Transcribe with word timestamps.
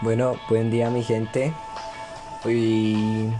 Bueno, 0.00 0.36
buen 0.48 0.70
día 0.70 0.90
mi 0.90 1.02
gente. 1.02 1.52
Hoy, 2.44 3.34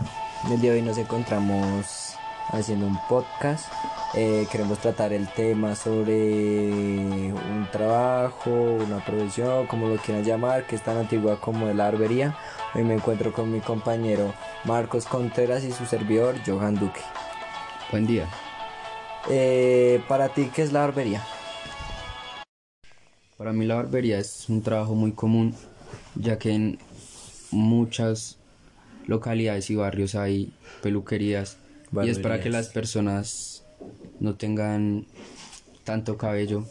el 0.51 0.61
día 0.61 0.73
de 0.73 0.79
hoy 0.79 0.83
nos 0.83 0.99
encontramos 0.99 2.17
haciendo 2.49 2.85
un 2.85 2.99
podcast. 3.09 3.73
Eh, 4.15 4.45
queremos 4.51 4.81
tratar 4.81 5.13
el 5.13 5.29
tema 5.29 5.77
sobre 5.77 7.33
un 7.33 7.69
trabajo, 7.71 8.51
una 8.51 9.05
profesión, 9.05 9.69
como 9.69 9.87
lo 9.87 9.99
quieran 9.99 10.25
llamar, 10.25 10.67
que 10.67 10.75
es 10.75 10.83
tan 10.83 10.97
antigua 10.97 11.41
como 11.41 11.65
la 11.67 11.85
barbería. 11.85 12.37
Hoy 12.75 12.83
me 12.83 12.95
encuentro 12.95 13.33
con 13.33 13.53
mi 13.53 13.61
compañero 13.61 14.35
Marcos 14.65 15.07
Contreras 15.07 15.63
y 15.63 15.71
su 15.71 15.87
servidor 15.87 16.35
Johan 16.45 16.75
Duque. 16.75 17.03
Buen 17.93 18.05
día. 18.05 18.29
Eh, 19.31 20.03
para 20.09 20.31
ti, 20.31 20.51
¿qué 20.53 20.63
es 20.63 20.73
la 20.73 20.81
barbería? 20.81 21.23
Para 23.37 23.53
mí 23.53 23.65
la 23.65 23.77
barbería 23.77 24.19
es 24.19 24.49
un 24.49 24.61
trabajo 24.61 24.97
muy 24.97 25.13
común, 25.13 25.55
ya 26.15 26.39
que 26.39 26.53
en 26.53 26.79
muchas 27.51 28.37
localidades 29.07 29.71
y 29.71 29.77
barrios 29.77 30.15
hay 30.15 30.53
peluquerías 30.83 31.57
y 32.05 32.09
es 32.11 32.19
para 32.19 32.41
que 32.41 32.51
las 32.51 32.69
personas 32.69 33.65
no 34.21 34.35
tengan 34.35 35.07
tanto 35.85 36.19
cabello 36.19 36.65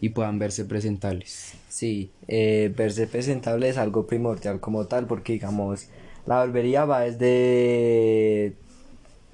y 0.00 0.08
puedan 0.08 0.38
verse 0.40 0.64
presentables. 0.64 1.52
Sí, 1.68 2.10
eh, 2.26 2.72
verse 2.76 3.06
presentable 3.06 3.68
es 3.68 3.78
algo 3.78 4.06
primordial 4.06 4.58
como 4.58 4.86
tal, 4.86 5.06
porque 5.06 5.34
digamos, 5.34 5.86
la 6.26 6.36
barbería 6.36 6.84
va 6.84 7.02
desde 7.02 8.54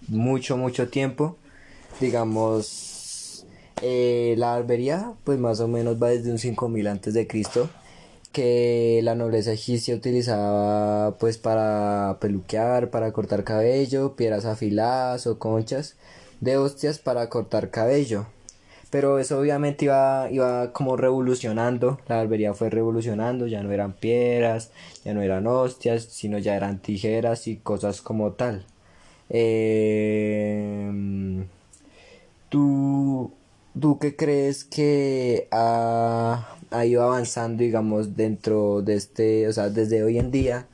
mucho, 0.08 0.58
mucho 0.58 0.88
tiempo. 0.88 1.38
Digamos, 2.00 3.46
eh, 3.80 4.34
la 4.36 4.50
barbería, 4.50 5.14
pues 5.24 5.38
más 5.38 5.60
o 5.60 5.68
menos 5.68 6.00
va 6.00 6.08
desde 6.10 6.30
un 6.30 6.38
5000 6.38 6.86
antes 6.86 7.14
de 7.14 7.26
Cristo, 7.26 7.70
que 8.32 9.00
la 9.02 9.14
nobleza 9.14 9.52
egipcia 9.52 9.94
utilizaba 9.94 11.16
pues 11.18 11.38
para 11.38 12.18
peluquear, 12.20 12.90
para 12.90 13.12
cortar 13.12 13.44
cabello, 13.44 14.16
piedras 14.16 14.44
afiladas 14.44 15.26
o 15.26 15.38
conchas 15.38 15.96
de 16.40 16.56
hostias 16.56 16.98
para 16.98 17.28
cortar 17.28 17.70
cabello. 17.70 18.26
Pero 18.90 19.18
eso 19.18 19.38
obviamente 19.38 19.84
iba, 19.84 20.28
iba 20.30 20.72
como 20.72 20.96
revolucionando, 20.96 22.00
la 22.08 22.16
barbería 22.16 22.54
fue 22.54 22.70
revolucionando, 22.70 23.46
ya 23.46 23.62
no 23.62 23.70
eran 23.70 23.92
piedras, 23.92 24.70
ya 25.04 25.12
no 25.12 25.20
eran 25.20 25.46
hostias, 25.46 26.04
sino 26.04 26.38
ya 26.38 26.56
eran 26.56 26.78
tijeras 26.80 27.46
y 27.48 27.56
cosas 27.56 28.00
como 28.00 28.32
tal. 28.32 28.64
Eh, 29.30 30.90
¿tú, 32.48 33.32
¿Tú 33.80 33.98
qué 33.98 34.16
crees 34.16 34.64
que 34.64 35.48
ha, 35.50 36.56
ha, 36.70 36.86
ido 36.86 37.02
avanzando, 37.02 37.62
digamos, 37.62 38.16
dentro 38.16 38.82
de 38.82 38.94
este, 38.94 39.46
o 39.46 39.52
sea, 39.52 39.68
desde 39.70 40.02
hoy 40.02 40.18
en 40.18 40.30
día? 40.30 40.66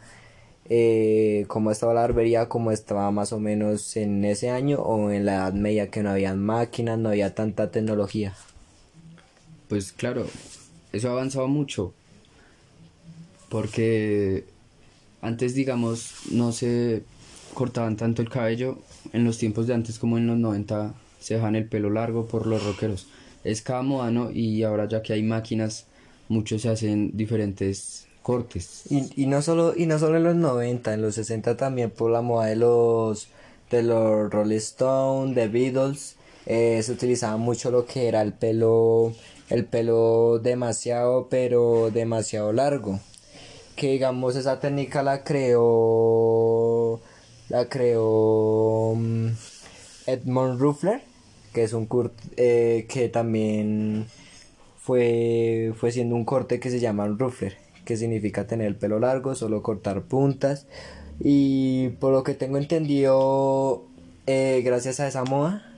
Eh, 0.71 1.45
¿Cómo 1.49 1.71
estaba 1.71 1.93
la 1.93 2.01
barbería? 2.03 2.49
¿Cómo 2.49 2.71
estaba 2.71 3.11
más 3.11 3.33
o 3.33 3.41
menos 3.41 3.97
en 3.97 4.25
ese 4.25 4.51
año 4.51 4.79
o 4.79 5.11
en 5.11 5.27
la 5.27 5.35
Edad 5.35 5.53
Media 5.53 5.91
que 5.91 6.03
no 6.03 6.11
había 6.11 6.35
máquinas, 6.35 6.99
no 6.99 7.11
había 7.11 7.35
tanta 7.35 7.71
tecnología? 7.71 8.35
Pues 9.69 9.93
claro, 9.93 10.27
eso 10.93 11.09
ha 11.09 11.13
avanzado 11.13 11.49
mucho. 11.49 11.93
Porque 13.51 14.45
antes, 15.21 15.55
digamos, 15.55 16.13
no 16.31 16.53
se 16.53 17.03
cortaban 17.53 17.97
tanto 17.97 18.23
el 18.23 18.31
cabello 18.31 18.79
en 19.13 19.25
los 19.25 19.39
tiempos 19.39 19.67
de 19.67 19.75
antes 19.75 19.99
como 19.99 20.17
en 20.17 20.27
los 20.27 20.39
90 20.39 20.95
se 21.25 21.35
dejan 21.35 21.57
el 21.57 21.67
pelo 21.67 21.89
largo 21.89 22.27
por 22.27 22.47
los 22.47 22.63
rockeros. 22.63 23.07
Es 23.45 23.63
cada 23.63 23.81
moda, 23.81 24.11
¿no? 24.11 24.31
Y 24.31 24.63
ahora 24.63 24.87
ya 24.87 25.03
que 25.03 25.15
hay 25.15 25.23
máquinas, 25.23 25.87
muchos 26.29 26.63
se 26.63 26.69
hacen 26.69 27.17
diferentes 27.17 28.07
cortes. 28.23 28.85
Y, 28.91 29.27
no 29.27 29.41
solo, 29.41 29.75
y 29.75 29.87
no 29.87 29.99
solo 29.99 30.19
en 30.19 30.25
los 30.25 30.37
90, 30.37 30.93
en 30.93 31.01
los 31.01 31.15
60 31.15 31.57
también 31.57 31.91
por 31.91 32.11
la 32.11 32.21
moda 32.21 32.47
de 32.47 32.57
los, 32.57 33.29
de 33.71 33.83
los 33.83 34.31
Rolling 34.31 34.57
Stones, 34.57 35.35
de 35.35 35.49
Beatles, 35.49 36.17
eh, 36.45 36.83
se 36.83 36.93
utilizaba 36.93 37.39
mucho 37.39 37.71
lo 37.71 37.87
que 37.87 38.07
era 38.09 38.21
el 38.21 38.35
pelo, 38.35 39.15
el 39.49 39.65
pelo 39.65 40.41
demasiado, 40.43 41.29
pero 41.31 41.91
demasiado 41.91 42.53
largo. 42.53 43.01
Que 43.77 43.93
digamos 43.93 44.37
esa 44.37 44.61
técnica 44.61 45.03
la 45.03 45.25
creó 45.25 47.01
la 47.49 47.69
creó 47.69 48.91
um, 48.91 49.35
Edmond 50.07 50.61
Ruffler, 50.61 51.03
que 51.55 51.63
es 51.63 51.73
un 51.73 51.87
corte 51.87 52.23
eh, 52.37 52.87
que 52.89 53.09
también 53.09 54.07
fue, 54.77 55.73
fue 55.77 55.93
siendo 55.93 56.17
un 56.17 56.27
corte 56.27 56.61
que 56.61 56.71
se 56.71 56.81
llama 56.81 57.07
Ruffler, 57.07 57.57
que 57.87 57.97
significa 57.97 58.47
tener 58.47 58.67
el 58.67 58.77
pelo 58.77 58.99
largo, 58.99 59.35
solo 59.35 59.63
cortar 59.63 60.03
puntas. 60.03 60.67
Y 61.21 61.91
por 62.01 62.13
lo 62.13 62.25
que 62.25 62.35
tengo 62.35 62.59
entendido, 62.59 63.85
eh, 64.27 64.63
gracias 64.65 65.01
a 65.01 65.09
esa 65.09 65.25
moda, 65.25 65.73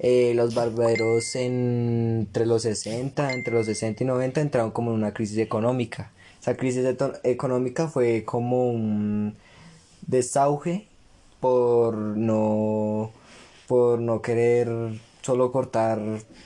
eh, 0.00 0.32
los 0.34 0.54
barberos 0.54 1.36
entre 1.36 2.44
los 2.44 2.62
60, 2.62 3.32
entre 3.32 3.54
los 3.54 3.66
60 3.66 4.02
y 4.02 4.06
90 4.06 4.40
entraron 4.40 4.72
como 4.72 4.90
en 4.90 4.96
una 4.96 5.14
crisis 5.14 5.38
económica. 5.38 6.10
Esa 6.40 6.56
crisis 6.56 6.84
económica 7.22 7.86
fue 7.86 8.24
como 8.24 8.68
un 8.68 9.36
desauge 10.06 10.88
por 11.40 11.96
no 11.96 13.12
por 13.68 14.00
no 14.00 14.20
querer 14.20 14.68
solo 15.22 15.52
cortar 15.52 16.00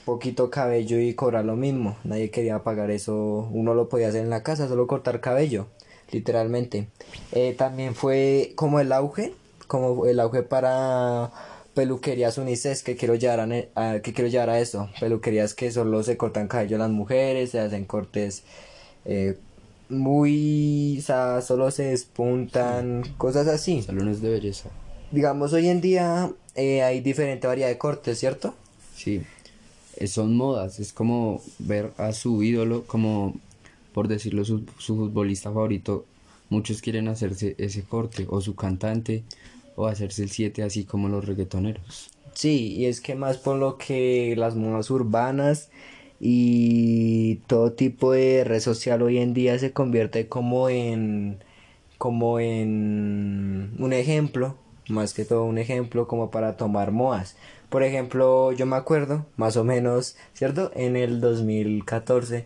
poquito 0.05 0.49
cabello 0.49 0.99
y 0.99 1.13
cobrar 1.13 1.45
lo 1.45 1.55
mismo. 1.55 1.97
Nadie 2.03 2.29
quería 2.31 2.63
pagar 2.63 2.91
eso. 2.91 3.49
Uno 3.51 3.73
lo 3.73 3.89
podía 3.89 4.09
hacer 4.09 4.21
en 4.21 4.29
la 4.29 4.43
casa, 4.43 4.67
solo 4.67 4.87
cortar 4.87 5.19
cabello, 5.19 5.67
literalmente. 6.11 6.87
Eh, 7.31 7.53
también 7.57 7.95
fue 7.95 8.53
como 8.55 8.79
el 8.79 8.91
auge, 8.91 9.33
como 9.67 10.05
el 10.05 10.19
auge 10.19 10.43
para 10.43 11.31
peluquerías 11.73 12.39
unisex 12.39 12.81
que 12.81 12.95
quiero 12.95 13.13
llevar 13.13 13.41
a, 13.75 13.99
que 13.99 14.13
quiero 14.13 14.29
llevar 14.29 14.49
a 14.49 14.59
eso. 14.59 14.89
Peluquerías 14.99 15.53
que 15.53 15.71
solo 15.71 16.01
se 16.03 16.17
cortan 16.17 16.47
cabello 16.47 16.77
las 16.77 16.89
mujeres, 16.89 17.51
se 17.51 17.59
hacen 17.59 17.85
cortes 17.85 18.43
eh, 19.05 19.37
muy, 19.89 20.97
o 20.99 21.01
sea, 21.01 21.41
solo 21.41 21.71
se 21.71 21.83
despuntan, 21.83 23.03
cosas 23.17 23.47
así. 23.47 23.81
Salones 23.81 24.21
de 24.21 24.29
belleza. 24.29 24.69
Digamos, 25.11 25.53
hoy 25.53 25.69
en 25.69 25.81
día 25.81 26.31
eh, 26.55 26.83
hay 26.83 26.99
diferente 26.99 27.47
variedad 27.47 27.69
de 27.69 27.77
cortes, 27.77 28.19
¿cierto? 28.19 28.53
Sí, 28.97 29.21
eh, 29.97 30.07
son 30.07 30.35
modas, 30.35 30.79
es 30.79 30.91
como 30.91 31.41
ver 31.59 31.91
a 31.97 32.13
su 32.13 32.41
ídolo, 32.41 32.83
como 32.87 33.35
por 33.93 34.07
decirlo, 34.07 34.43
su, 34.43 34.63
su 34.79 34.95
futbolista 34.95 35.51
favorito. 35.51 36.05
Muchos 36.49 36.81
quieren 36.81 37.07
hacerse 37.07 37.55
ese 37.59 37.83
corte, 37.83 38.25
o 38.27 38.41
su 38.41 38.55
cantante, 38.55 39.23
o 39.75 39.85
hacerse 39.85 40.23
el 40.23 40.31
7, 40.31 40.63
así 40.63 40.83
como 40.83 41.09
los 41.09 41.25
reggaetoneros. 41.25 42.09
Sí, 42.33 42.73
y 42.73 42.85
es 42.85 42.99
que 42.99 43.15
más 43.15 43.37
por 43.37 43.57
lo 43.57 43.77
que 43.77 44.35
las 44.35 44.55
modas 44.55 44.89
urbanas 44.89 45.69
y 46.19 47.35
todo 47.47 47.73
tipo 47.73 48.11
de 48.11 48.43
red 48.43 48.59
social 48.59 49.03
hoy 49.03 49.19
en 49.19 49.33
día 49.35 49.59
se 49.59 49.73
convierte 49.73 50.27
como 50.27 50.69
en 50.69 51.37
como 51.99 52.39
en 52.39 53.75
un 53.77 53.93
ejemplo 53.93 54.55
más 54.89 55.13
que 55.13 55.25
todo 55.25 55.43
un 55.43 55.57
ejemplo 55.57 56.07
como 56.07 56.31
para 56.31 56.57
tomar 56.57 56.91
modas 56.91 57.35
por 57.69 57.83
ejemplo 57.83 58.51
yo 58.51 58.65
me 58.65 58.75
acuerdo 58.75 59.25
más 59.35 59.57
o 59.57 59.63
menos 59.63 60.15
cierto 60.33 60.71
en 60.75 60.95
el 60.95 61.21
2014 61.21 62.45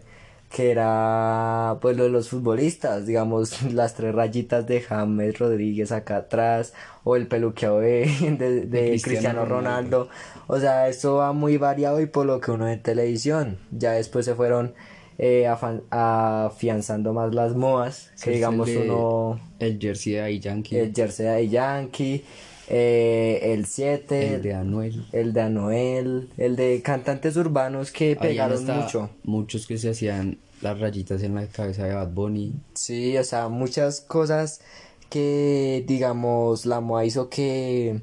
que 0.49 0.69
era 0.69 1.77
pues 1.79 1.95
lo 1.95 2.03
de 2.03 2.09
los 2.09 2.29
futbolistas, 2.29 3.05
digamos 3.05 3.61
las 3.73 3.95
tres 3.95 4.13
rayitas 4.13 4.67
de 4.67 4.81
James 4.81 5.39
Rodríguez 5.39 5.91
acá 5.91 6.17
atrás 6.17 6.73
o 7.03 7.15
el 7.15 7.27
peluqueado 7.27 7.79
de, 7.79 8.05
de, 8.37 8.65
de 8.65 9.01
Cristiano, 9.01 9.45
Ronaldo. 9.45 10.09
o 10.47 10.59
sea 10.59 10.89
eso 10.89 11.15
va 11.15 11.31
muy 11.31 11.57
variado 11.57 12.01
y 12.01 12.06
por 12.06 12.25
lo 12.25 12.41
que 12.41 12.51
uno 12.51 12.65
ve 12.65 12.74
en 12.74 12.83
televisión, 12.83 13.57
ya 13.71 13.94
después 13.94 14.25
se 14.25 14.35
fueron 14.35 14.74
eh, 15.23 15.47
afianzando 15.47 17.13
más 17.13 17.35
las 17.35 17.56
modas, 17.56 18.09
que 18.23 18.31
digamos 18.31 18.68
el 18.68 18.73
de, 18.73 18.81
uno... 18.89 19.39
El 19.59 19.79
jersey 19.79 20.13
de 20.13 20.39
Yankee. 20.39 20.75
El 20.75 20.95
jersey 20.95 21.27
de 21.27 21.47
Yankee. 21.47 22.25
Eh, 22.68 23.53
el 23.53 23.68
7, 23.68 24.35
el 24.35 24.41
de 24.41 24.53
Anuel, 24.56 25.06
el 25.12 25.33
de 25.33 25.41
Anuel, 25.41 26.29
el 26.38 26.56
de 26.56 26.81
cantantes 26.81 27.35
urbanos 27.35 27.91
que 27.91 28.15
pegaron 28.15 28.65
mucho. 28.65 29.12
Muchos 29.23 29.68
que 29.68 29.77
se 29.77 29.91
hacían 29.91 30.39
las 30.62 30.79
rayitas 30.79 31.21
en 31.21 31.35
la 31.35 31.45
cabeza 31.45 31.83
de 31.83 31.94
Bad 31.94 32.09
Bunny. 32.09 32.53
Sí, 32.74 33.15
o 33.15 33.24
sea, 33.24 33.47
muchas 33.50 34.01
cosas 34.01 34.62
que, 35.09 35.83
digamos, 35.85 36.65
la 36.65 36.79
moda 36.79 37.06
hizo 37.06 37.29
que, 37.29 38.01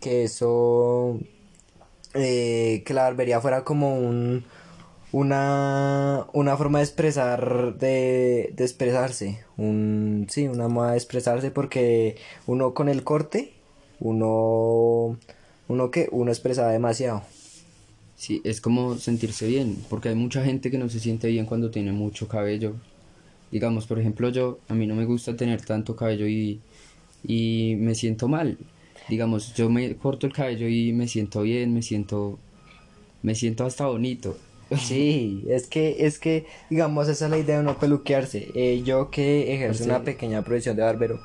que 0.00 0.24
eso, 0.24 1.20
eh, 2.14 2.82
que 2.84 2.94
la 2.94 3.02
barbería 3.02 3.40
fuera 3.40 3.62
como 3.62 3.96
un, 3.96 4.44
una, 5.12 6.26
una 6.32 6.56
forma 6.56 6.78
de 6.78 6.84
expresar, 6.84 7.76
de, 7.78 8.54
expresarse, 8.58 9.44
un, 9.56 10.26
sí, 10.28 10.48
una 10.48 10.68
moda 10.68 10.92
de 10.92 10.96
expresarse 10.96 11.50
porque 11.50 12.16
uno 12.46 12.74
con 12.74 12.88
el 12.88 13.04
corte 13.04 13.52
uno, 14.00 15.18
uno 15.68 15.90
que 15.90 16.08
uno 16.12 16.30
expresaba 16.30 16.70
demasiado. 16.70 17.22
Sí, 18.16 18.40
es 18.44 18.60
como 18.60 18.96
sentirse 18.96 19.46
bien, 19.46 19.76
porque 19.88 20.08
hay 20.08 20.14
mucha 20.14 20.44
gente 20.44 20.70
que 20.70 20.78
no 20.78 20.88
se 20.88 21.00
siente 21.00 21.28
bien 21.28 21.46
cuando 21.46 21.70
tiene 21.70 21.92
mucho 21.92 22.28
cabello 22.28 22.74
Digamos, 23.50 23.86
por 23.86 23.98
ejemplo, 23.98 24.28
yo, 24.28 24.58
a 24.68 24.74
mí 24.74 24.86
no 24.86 24.94
me 24.94 25.06
gusta 25.06 25.36
tener 25.36 25.62
tanto 25.62 25.96
cabello 25.96 26.26
y, 26.26 26.60
y 27.24 27.76
me 27.78 27.94
siento 27.94 28.28
mal. 28.28 28.58
Digamos, 29.08 29.54
yo 29.54 29.70
me 29.70 29.96
corto 29.96 30.26
el 30.26 30.32
cabello 30.34 30.68
y 30.68 30.92
me 30.92 31.08
siento 31.08 31.42
bien, 31.42 31.72
me 31.72 31.82
siento, 31.82 32.38
me 33.22 33.34
siento 33.34 33.64
hasta 33.64 33.86
bonito. 33.86 34.36
Sí, 34.76 35.44
es 35.48 35.66
que, 35.66 36.06
es 36.06 36.18
que, 36.18 36.46
digamos, 36.68 37.08
esa 37.08 37.24
es 37.24 37.30
la 37.30 37.38
idea 37.38 37.58
de 37.58 37.64
no 37.64 37.78
peluquearse. 37.78 38.48
Eh, 38.54 38.82
yo 38.84 39.10
que 39.10 39.54
ejerzo 39.54 39.84
una 39.84 40.02
pequeña 40.02 40.42
profesión 40.42 40.76
de 40.76 40.82
barbero, 40.82 41.20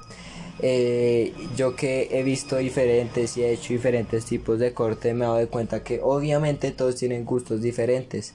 eh, 0.59 1.33
yo 1.57 1.75
que 1.75 2.07
he 2.11 2.23
visto 2.23 2.55
diferentes 2.57 3.35
y 3.35 3.43
he 3.43 3.51
hecho 3.51 3.73
diferentes 3.73 4.25
tipos 4.25 4.59
de 4.59 4.73
corte, 4.73 5.13
me 5.13 5.25
he 5.25 5.27
dado 5.27 5.49
cuenta 5.49 5.83
que 5.83 5.99
obviamente 6.01 6.71
todos 6.71 6.95
tienen 6.95 7.25
gustos 7.25 7.61
diferentes. 7.61 8.33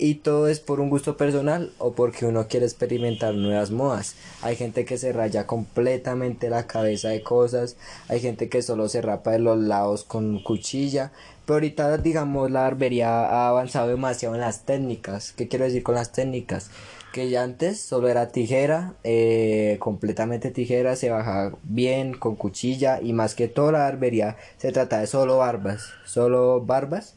Y 0.00 0.14
todo 0.14 0.46
es 0.46 0.60
por 0.60 0.78
un 0.78 0.90
gusto 0.90 1.16
personal 1.16 1.72
o 1.78 1.92
porque 1.92 2.24
uno 2.24 2.46
quiere 2.46 2.66
experimentar 2.66 3.34
nuevas 3.34 3.72
modas. 3.72 4.14
Hay 4.42 4.54
gente 4.54 4.84
que 4.84 4.96
se 4.96 5.12
raya 5.12 5.48
completamente 5.48 6.50
la 6.50 6.68
cabeza 6.68 7.08
de 7.08 7.24
cosas, 7.24 7.76
hay 8.06 8.20
gente 8.20 8.48
que 8.48 8.62
solo 8.62 8.88
se 8.88 9.02
rapa 9.02 9.32
de 9.32 9.40
los 9.40 9.58
lados 9.58 10.04
con 10.04 10.40
cuchilla, 10.40 11.10
pero 11.44 11.56
ahorita 11.56 11.98
digamos 11.98 12.48
la 12.52 12.60
barbería 12.60 13.08
ha 13.08 13.48
avanzado 13.48 13.88
demasiado 13.88 14.36
en 14.36 14.40
las 14.40 14.64
técnicas. 14.64 15.32
¿Qué 15.32 15.48
quiero 15.48 15.64
decir 15.64 15.82
con 15.82 15.96
las 15.96 16.12
técnicas? 16.12 16.70
Que 17.12 17.28
ya 17.28 17.42
antes 17.42 17.80
solo 17.80 18.06
era 18.06 18.28
tijera, 18.28 18.94
eh, 19.02 19.78
completamente 19.80 20.52
tijera, 20.52 20.94
se 20.94 21.10
baja 21.10 21.54
bien 21.64 22.14
con 22.14 22.36
cuchilla 22.36 23.00
y 23.02 23.14
más 23.14 23.34
que 23.34 23.48
todo 23.48 23.72
la 23.72 23.80
barbería 23.80 24.36
se 24.58 24.70
trata 24.70 25.00
de 25.00 25.08
solo 25.08 25.38
barbas, 25.38 25.86
solo 26.04 26.60
barbas 26.64 27.16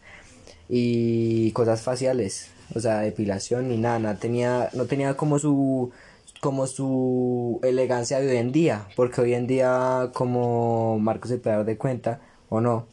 y 0.68 1.52
cosas 1.52 1.84
faciales 1.84 2.50
o 2.76 2.80
sea, 2.80 3.00
depilación 3.00 3.70
ni 3.70 3.78
nada, 3.78 4.00
no 4.00 4.18
tenía, 4.18 4.70
no 4.74 4.86
tenía 4.86 5.16
como 5.16 5.40
su 5.40 5.92
como 6.42 6.66
su 6.68 7.60
elegancia 7.64 8.20
de 8.20 8.32
hoy 8.32 8.38
en 8.38 8.52
día, 8.52 8.88
porque 8.96 9.22
hoy 9.22 9.34
en 9.36 9.48
día 9.48 10.10
como 10.14 11.00
Marcos 11.00 11.30
se 11.30 11.38
puede 11.38 11.58
dar 11.58 11.66
de 11.66 11.78
cuenta, 11.78 12.22
o 12.50 12.62
no, 12.62 12.88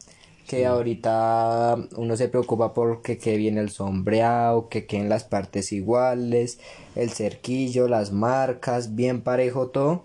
que 0.47 0.65
ahorita 0.65 1.77
uno 1.97 2.17
se 2.17 2.27
preocupa 2.29 2.73
porque 2.73 3.17
que 3.17 3.37
viene 3.37 3.61
el 3.61 3.69
sombreado, 3.69 4.69
que 4.69 4.85
queden 4.87 5.09
las 5.09 5.23
partes 5.23 5.71
iguales, 5.71 6.59
el 6.95 7.11
cerquillo, 7.11 7.87
las 7.87 8.11
marcas, 8.11 8.95
bien 8.95 9.21
parejo 9.21 9.67
todo. 9.67 10.03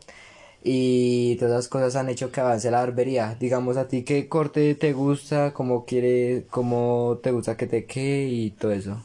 Y 0.63 1.37
todas 1.37 1.53
esas 1.53 1.69
cosas 1.69 1.97
han 1.97 2.09
hecho 2.09 2.33
que 2.33 2.41
avance 2.41 2.71
la 2.71 2.81
barbería. 2.81 3.37
Digamos 3.41 3.77
a 3.77 3.89
ti 3.89 4.03
qué 4.05 4.29
corte 4.29 4.75
te 4.75 4.93
gusta, 4.95 5.53
cómo 5.55 5.85
quiere, 5.85 6.47
cómo 6.51 7.21
te 7.23 7.33
gusta 7.33 7.57
que 7.57 7.67
te 7.67 7.87
quede 7.87 8.25
y 8.29 8.51
todo 8.51 8.73
eso. 8.73 8.99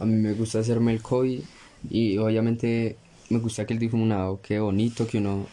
A 0.00 0.04
mí 0.06 0.14
me 0.14 0.32
gusta 0.32 0.58
hacerme 0.58 0.92
el 0.92 1.02
koi 1.02 1.44
y 1.88 2.16
obviamente 2.18 2.96
me 3.28 3.38
gusta 3.38 3.66
que 3.66 3.74
el 3.74 3.78
difuminado 3.78 4.40
quede 4.42 4.60
bonito, 4.60 5.06
que 5.06 5.18
uno, 5.18 5.46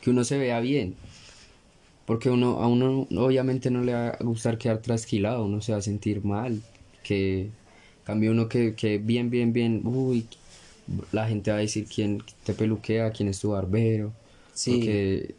que 0.00 0.10
uno 0.10 0.22
se 0.22 0.38
vea 0.38 0.60
bien. 0.60 0.94
Porque 2.04 2.30
uno, 2.30 2.60
a 2.60 2.68
uno 2.68 3.08
obviamente 3.16 3.70
no 3.70 3.82
le 3.82 3.94
va 3.94 4.08
a 4.08 4.22
gustar 4.22 4.58
quedar 4.58 4.78
trasquilado, 4.78 5.44
uno 5.44 5.60
se 5.60 5.72
va 5.72 5.78
a 5.78 5.82
sentir 5.82 6.24
mal. 6.24 6.62
Que 7.02 7.50
cambie 8.04 8.30
uno 8.30 8.48
que, 8.48 8.74
que 8.74 8.98
bien, 8.98 9.28
bien, 9.30 9.52
bien, 9.52 9.80
uy, 9.84 10.26
la 11.10 11.26
gente 11.26 11.50
va 11.50 11.56
a 11.56 11.60
decir 11.60 11.86
quién 11.92 12.22
te 12.44 12.54
peluquea, 12.54 13.10
quién 13.10 13.28
es 13.28 13.40
tu 13.40 13.50
barbero. 13.50 14.12
Sí. 14.54 14.72
Porque 14.72 15.34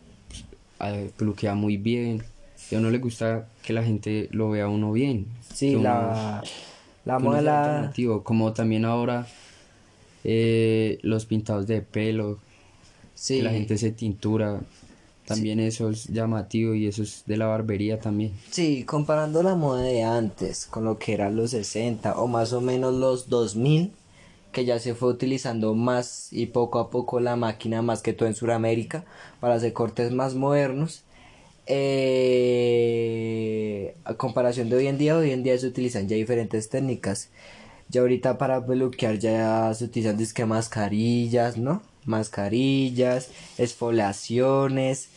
pues, 0.78 1.12
peluquea 1.14 1.56
muy 1.56 1.78
bien. 1.78 2.24
Y 2.70 2.76
a 2.76 2.80
uno 2.80 2.90
le 2.90 2.98
gusta 2.98 3.48
que 3.64 3.72
la 3.72 3.84
gente 3.84 4.28
lo 4.32 4.50
vea 4.50 4.68
uno 4.68 4.92
bien. 4.92 5.28
Sí, 5.54 5.76
la, 5.76 6.44
la 7.08 7.20
moda 7.20 7.94
como 8.24 8.52
también 8.52 8.84
ahora 8.84 9.28
eh, 10.26 11.00
los 11.04 11.26
pintados 11.26 11.66
de 11.68 11.82
pelo, 11.82 12.38
sí. 13.16 13.38
que 13.38 13.44
la 13.44 13.52
gente 13.52 13.78
se 13.78 13.92
tintura, 13.92 14.60
también 15.26 15.62
eso 15.62 15.90
es 15.90 16.08
llamativo 16.08 16.74
y 16.74 16.86
eso 16.86 17.04
es 17.04 17.24
de 17.26 17.38
la 17.38 17.48
barbería 17.48 18.00
también. 18.00 18.34
Sí, 18.52 18.84
comparando 18.84 19.42
la 19.42 19.56
moda 19.56 19.84
de 19.84 20.04
antes 20.04 20.66
con 20.66 20.84
lo 20.84 21.00
que 21.00 21.14
eran 21.14 21.38
los 21.38 21.52
60 21.52 22.20
o 22.20 22.28
más 22.28 22.52
o 22.52 22.60
menos 22.60 22.94
los 22.94 23.30
2000, 23.30 23.94
que 24.52 24.66
ya 24.66 24.78
se 24.80 24.94
fue 24.94 25.10
utilizando 25.10 25.76
más 25.76 26.28
y 26.32 26.48
poco 26.48 26.80
a 26.80 26.90
poco 26.90 27.22
la 27.22 27.38
máquina 27.38 27.82
más 27.82 28.02
que 28.02 28.12
todo 28.12 28.28
en 28.28 28.36
Sudamérica 28.36 29.06
para 29.40 29.56
hacer 29.56 29.72
cortes 29.72 30.12
más 30.12 30.36
modernos 30.36 31.04
eh, 31.68 32.78
a 34.06 34.14
comparación 34.16 34.70
de 34.70 34.78
hoy 34.78 34.88
en 34.88 34.98
día, 34.98 35.18
hoy 35.18 35.32
en 35.32 35.44
día 35.44 35.58
se 35.58 35.68
utilizan 35.68 36.08
ya 36.08 36.16
diferentes 36.16 36.70
técnicas. 36.70 37.30
Ya 37.90 38.02
ahorita 38.02 38.38
para 38.38 38.66
peluquear 38.66 39.18
ya 39.20 39.74
se 39.74 39.86
utilizan 39.86 40.18
disque 40.18 40.46
mascarillas, 40.46 41.58
¿no? 41.58 41.82
Mascarillas, 42.06 43.30
esfoliaciones. 43.58 45.10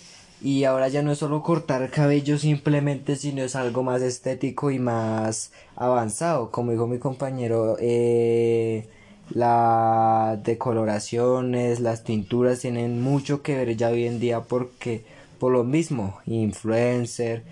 Y 0.43 0.65
ahora 0.65 0.89
ya 0.89 1.03
no 1.03 1.13
es 1.13 1.19
solo 1.19 1.43
cortar 1.43 1.91
cabello 1.91 2.39
simplemente, 2.39 3.17
sino 3.17 3.43
es 3.43 3.57
algo 3.57 3.83
más 3.83 4.03
estético 4.03 4.71
y 4.71 4.79
más 4.79 5.53
avanzado. 5.77 6.51
Como 6.51 6.73
dijo 6.73 6.87
mi 6.87 6.99
compañero, 6.99 7.77
eh, 7.81 8.89
las 9.31 10.43
decoloraciones, 10.43 11.81
las 11.81 12.05
tinturas 12.05 12.61
tienen 12.61 13.03
mucho 13.03 13.43
que 13.43 13.57
ver 13.57 13.77
ya 13.77 13.91
hoy 13.91 14.07
en 14.07 14.19
día 14.21 14.43
porque 14.43 15.05
por 15.41 15.53
lo 15.53 15.65
mismo, 15.65 16.21
influencer 16.27 17.43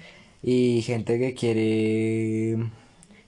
y 0.43 0.82
gente 0.82 1.19
que 1.19 1.35
quiere 1.35 2.70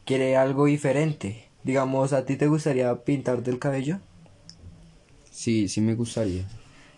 quiere 0.05 0.37
algo 0.37 0.67
diferente. 0.67 1.49
Digamos, 1.65 2.13
¿a 2.13 2.25
ti 2.25 2.37
te 2.37 2.47
gustaría 2.47 2.95
pintarte 3.05 3.51
el 3.51 3.59
cabello? 3.59 3.99
Sí, 5.31 5.69
sí 5.69 5.81
me 5.81 5.95
gustaría. 5.95 6.45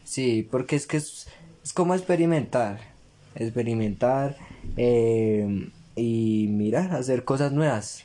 Sí, 0.05 0.47
porque 0.50 0.76
es 0.76 0.87
que 0.87 0.99
es, 0.99 1.29
como 1.75 1.94
experimentar, 1.94 2.81
experimentar 3.35 4.37
eh, 4.76 5.70
y 5.97 6.49
mirar, 6.50 6.93
hacer 6.93 7.25
cosas 7.25 7.53
nuevas. 7.53 8.05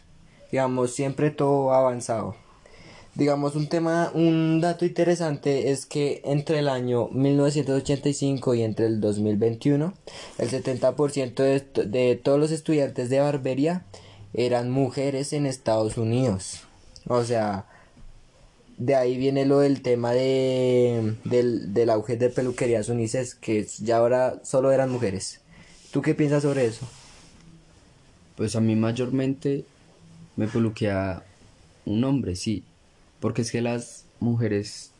Digamos, 0.52 0.94
siempre 0.94 1.32
todo 1.32 1.74
avanzado. 1.74 2.36
Digamos, 3.18 3.56
un 3.56 3.68
tema, 3.68 4.12
un 4.14 4.62
dato 4.62 4.86
interesante 4.86 5.72
es 5.72 5.88
que 5.88 6.22
entre 6.24 6.60
el 6.60 6.70
año 6.70 7.08
1985 7.08 8.54
y 8.54 8.62
entre 8.62 8.86
el 8.86 9.02
2021, 9.02 9.92
el 10.38 10.52
70% 10.52 11.34
de, 11.34 11.88
de 11.88 12.16
todos 12.16 12.40
los 12.40 12.52
estudiantes 12.52 13.10
de 13.10 13.20
barbería 13.20 13.84
eran 14.36 14.70
mujeres 14.70 15.34
en 15.34 15.48
Estados 15.48 15.98
Unidos. 15.98 16.60
O 17.08 17.24
sea, 17.24 17.66
de 18.78 18.94
ahí 18.94 19.18
viene 19.18 19.48
lo 19.48 19.62
del 19.62 19.82
tema 19.82 20.12
de, 20.12 21.16
del, 21.24 21.74
del 21.74 21.90
auge 21.90 22.18
de 22.18 22.30
peluquerías 22.30 22.88
unices, 22.88 23.34
que 23.34 23.68
ya 23.80 23.98
ahora 23.98 24.40
solo 24.44 24.72
eran 24.72 24.92
mujeres. 24.92 25.42
¿Tú 25.90 26.04
qué 26.04 26.14
piensas 26.14 26.44
sobre 26.44 26.68
eso? 26.68 26.88
Pues 28.36 28.56
a 28.56 28.62
mí 28.62 28.76
mayormente 28.76 29.66
me 30.36 30.48
peluquea 30.48 31.24
un 31.86 32.04
hombre, 32.04 32.36
sí 32.36 32.64
porque 33.20 33.42
es 33.42 33.52
que 33.52 33.62
las 33.62 34.06
mujeres 34.20 34.92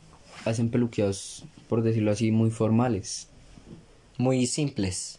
hacen 0.44 0.70
peluqueados, 0.70 1.44
por 1.68 1.82
decirlo 1.82 2.10
así, 2.10 2.30
muy 2.30 2.50
formales. 2.50 3.28
Muy 4.16 4.46
simples. 4.46 5.18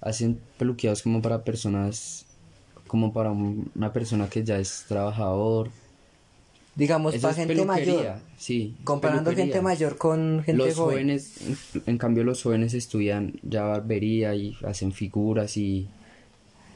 Hacen 0.00 0.40
peluqueados 0.58 1.02
como 1.02 1.22
para 1.22 1.44
personas, 1.44 2.26
como 2.86 3.12
para 3.12 3.30
una 3.30 3.92
persona 3.92 4.28
que 4.28 4.44
ya 4.44 4.58
es 4.58 4.84
trabajador. 4.88 5.70
Digamos, 6.74 7.16
para 7.16 7.34
gente 7.34 7.64
mayor. 7.64 8.16
Sí. 8.36 8.76
Comparando 8.84 9.32
gente 9.32 9.60
mayor 9.62 9.96
con 9.96 10.42
gente 10.44 10.66
los 10.66 10.74
jóvenes, 10.74 11.38
en, 11.86 11.96
cambio 11.96 12.22
los 12.22 12.42
jóvenes 12.42 12.74
estudian 12.74 13.34
ya 13.42 13.64
barbería 13.64 14.34
y 14.34 14.56
hacen 14.64 14.92
figuras 14.92 15.56
y... 15.56 15.88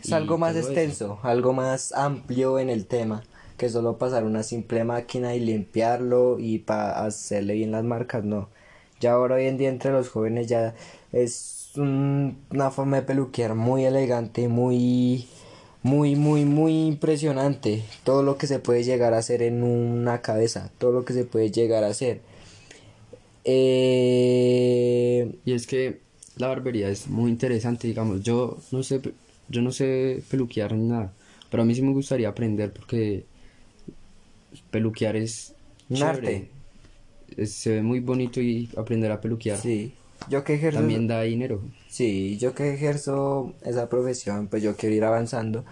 Es 0.02 0.12
algo 0.14 0.38
más 0.38 0.56
extenso, 0.56 1.18
algo 1.22 1.52
más 1.52 1.92
amplio 1.92 2.58
en 2.58 2.70
el 2.70 2.86
tema 2.86 3.22
que 3.60 3.68
solo 3.68 3.98
pasar 3.98 4.24
una 4.24 4.42
simple 4.42 4.84
máquina 4.84 5.34
y 5.34 5.40
limpiarlo 5.40 6.38
y 6.38 6.60
para 6.60 7.04
hacerle 7.04 7.52
bien 7.54 7.72
las 7.72 7.84
marcas, 7.84 8.24
no. 8.24 8.48
Ya 9.00 9.12
ahora 9.12 9.34
hoy 9.36 9.44
en 9.46 9.58
día 9.58 9.68
entre 9.68 9.92
los 9.92 10.08
jóvenes 10.08 10.46
ya 10.46 10.74
es 11.12 11.72
una 11.76 12.70
forma 12.70 12.96
de 12.96 13.02
peluquear 13.02 13.54
muy 13.54 13.84
elegante, 13.84 14.48
muy 14.48 15.26
muy 15.82 16.16
muy 16.16 16.44
muy 16.46 16.86
impresionante 16.86 17.84
todo 18.04 18.22
lo 18.22 18.38
que 18.38 18.46
se 18.46 18.60
puede 18.60 18.82
llegar 18.82 19.12
a 19.12 19.18
hacer 19.18 19.42
en 19.42 19.62
una 19.62 20.22
cabeza, 20.22 20.70
todo 20.78 20.92
lo 20.92 21.04
que 21.04 21.12
se 21.12 21.24
puede 21.24 21.50
llegar 21.50 21.84
a 21.84 21.88
hacer. 21.88 22.22
Eh... 23.44 25.34
Y 25.44 25.52
es 25.52 25.66
que 25.66 26.00
la 26.36 26.48
barbería 26.48 26.88
es 26.88 27.08
muy 27.08 27.30
interesante, 27.30 27.88
digamos, 27.88 28.22
yo 28.22 28.56
no 28.72 28.82
sé 28.82 29.02
yo 29.50 29.60
no 29.62 29.72
sé 29.72 30.22
peluquear 30.30 30.72
ni 30.72 30.88
nada, 30.88 31.12
pero 31.50 31.62
a 31.62 31.66
mí 31.66 31.74
sí 31.74 31.82
me 31.82 31.92
gustaría 31.92 32.28
aprender 32.30 32.72
porque 32.72 33.24
peluquear 34.70 35.16
es 35.16 35.54
un 35.88 36.02
arte. 36.02 36.50
se 37.44 37.70
ve 37.70 37.82
muy 37.82 38.00
bonito 38.00 38.40
y 38.40 38.68
aprender 38.76 39.12
a 39.12 39.20
peluquear. 39.20 39.58
Sí. 39.58 39.94
Yo 40.28 40.44
que 40.44 40.54
ejerzo 40.54 40.80
también 40.80 41.06
da 41.06 41.22
dinero. 41.22 41.62
Sí, 41.88 42.36
yo 42.38 42.54
que 42.54 42.74
ejerzo 42.74 43.54
esa 43.62 43.88
profesión, 43.88 44.48
pues 44.48 44.62
yo 44.62 44.76
quiero 44.76 44.94
ir 44.94 45.04
avanzando. 45.04 45.64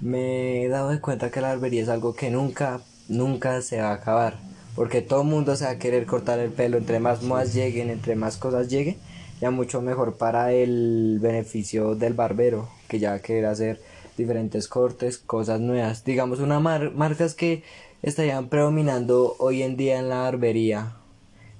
Me 0.00 0.64
he 0.64 0.68
dado 0.68 0.90
de 0.90 1.00
cuenta 1.00 1.30
que 1.30 1.40
la 1.40 1.48
barbería 1.48 1.82
es 1.82 1.88
algo 1.88 2.14
que 2.14 2.30
nunca 2.30 2.82
nunca 3.08 3.60
se 3.62 3.80
va 3.80 3.90
a 3.90 3.94
acabar, 3.94 4.38
porque 4.74 5.02
todo 5.02 5.22
el 5.22 5.28
mundo 5.28 5.56
se 5.56 5.64
va 5.64 5.72
a 5.72 5.78
querer 5.78 6.06
cortar 6.06 6.38
el 6.38 6.50
pelo, 6.50 6.78
entre 6.78 7.00
más 7.00 7.22
modas 7.22 7.54
lleguen, 7.54 7.90
entre 7.90 8.16
más 8.16 8.36
cosas 8.36 8.68
lleguen, 8.68 8.96
ya 9.40 9.50
mucho 9.50 9.80
mejor 9.82 10.16
para 10.16 10.52
el 10.52 11.18
beneficio 11.20 11.94
del 11.94 12.14
barbero, 12.14 12.68
que 12.88 12.98
ya 12.98 13.10
va 13.10 13.16
a 13.16 13.22
querer 13.22 13.46
hacer 13.46 13.80
diferentes 14.16 14.68
cortes, 14.68 15.18
cosas 15.18 15.60
nuevas. 15.60 16.04
Digamos, 16.04 16.40
una 16.40 16.60
mar 16.60 16.92
marcas 16.94 17.34
que 17.34 17.62
estarían 18.04 18.48
predominando 18.48 19.34
hoy 19.38 19.62
en 19.62 19.76
día 19.76 19.98
en 19.98 20.10
la 20.10 20.20
barbería 20.20 20.96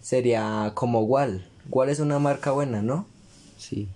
sería 0.03 0.73
como 0.75 1.01
Wall. 1.01 1.47
Wall 1.71 1.89
es 1.89 2.01
una 2.01 2.19
marca 2.19 2.51
buena, 2.51 2.83
¿no? 2.83 3.07
Sí. 3.57 3.89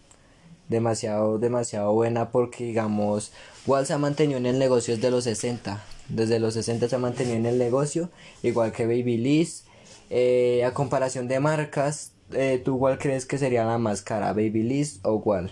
Demasiado, 0.69 1.39
demasiado 1.39 1.93
buena 1.93 2.31
porque, 2.31 2.65
digamos, 2.65 3.33
Wall 3.67 3.87
se 3.87 3.93
ha 3.93 3.99
mantenido 3.99 4.39
en 4.39 4.47
el 4.47 4.59
negocio 4.59 4.95
desde 4.95 5.11
los 5.11 5.25
60. 5.25 5.85
Desde 6.09 6.41
los 6.41 6.55
60 6.55 6.89
se 6.89 6.97
ha 6.97 6.99
mantenido 6.99 7.37
en 7.37 7.45
el 7.45 7.59
negocio, 7.59 8.09
igual 8.43 8.73
que 8.73 8.87
Babyliss. 8.87 9.65
Eh, 10.09 10.65
a 10.65 10.73
comparación 10.73 11.29
de 11.29 11.41
marcas, 11.41 12.13
eh, 12.33 12.63
¿tú 12.65 12.79
cuál 12.79 12.99
crees 12.99 13.27
que 13.27 13.37
sería 13.37 13.67
la 13.67 13.77
más 13.77 14.01
cara, 14.01 14.33
Babyliss 14.33 15.01
o 15.03 15.17
Wall? 15.17 15.51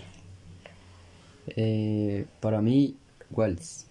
Eh, 1.55 2.25
para 2.39 2.61
mí, 2.61 2.97
Waltz. 3.29 3.86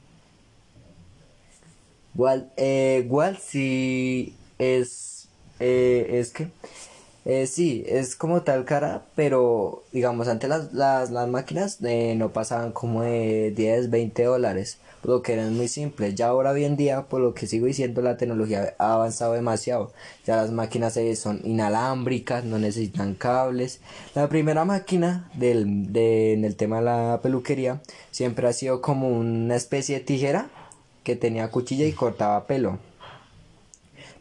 Wal, 2.16 2.50
eh, 2.56 3.08
sí 3.40 4.34
es, 4.58 5.28
eh, 5.60 6.06
es 6.12 6.30
que, 6.30 6.48
eh, 7.24 7.46
sí, 7.46 7.84
es 7.86 8.16
como 8.16 8.42
tal 8.42 8.64
cara, 8.64 9.02
pero 9.14 9.82
digamos, 9.92 10.28
antes 10.28 10.48
las, 10.48 10.72
las, 10.72 11.10
las 11.10 11.28
máquinas 11.28 11.78
eh, 11.82 12.14
no 12.16 12.32
pasaban 12.32 12.72
como 12.72 13.02
de 13.02 13.52
10, 13.54 13.90
20 13.90 14.24
dólares 14.24 14.78
lo 15.06 15.22
que 15.22 15.34
era 15.34 15.48
muy 15.48 15.68
simple. 15.68 16.14
Ya 16.14 16.28
ahora 16.28 16.50
hoy 16.50 16.64
en 16.64 16.76
día, 16.76 17.02
por 17.08 17.20
lo 17.20 17.34
que 17.34 17.46
sigo 17.46 17.66
diciendo, 17.66 18.02
la 18.02 18.16
tecnología 18.16 18.74
ha 18.78 18.94
avanzado 18.94 19.34
demasiado. 19.34 19.92
Ya 20.26 20.36
las 20.36 20.50
máquinas 20.50 20.98
son 21.16 21.40
inalámbricas, 21.44 22.44
no 22.44 22.58
necesitan 22.58 23.14
cables. 23.14 23.80
La 24.14 24.28
primera 24.28 24.64
máquina 24.64 25.30
del, 25.34 25.92
de, 25.92 26.32
en 26.32 26.44
el 26.44 26.56
tema 26.56 26.78
de 26.78 26.84
la 26.86 27.20
peluquería 27.22 27.80
siempre 28.10 28.48
ha 28.48 28.52
sido 28.52 28.80
como 28.80 29.08
una 29.08 29.54
especie 29.54 29.98
de 29.98 30.04
tijera 30.04 30.50
que 31.06 31.14
tenía 31.14 31.52
cuchilla 31.52 31.86
y 31.86 31.92
cortaba 31.92 32.48
pelo. 32.48 32.80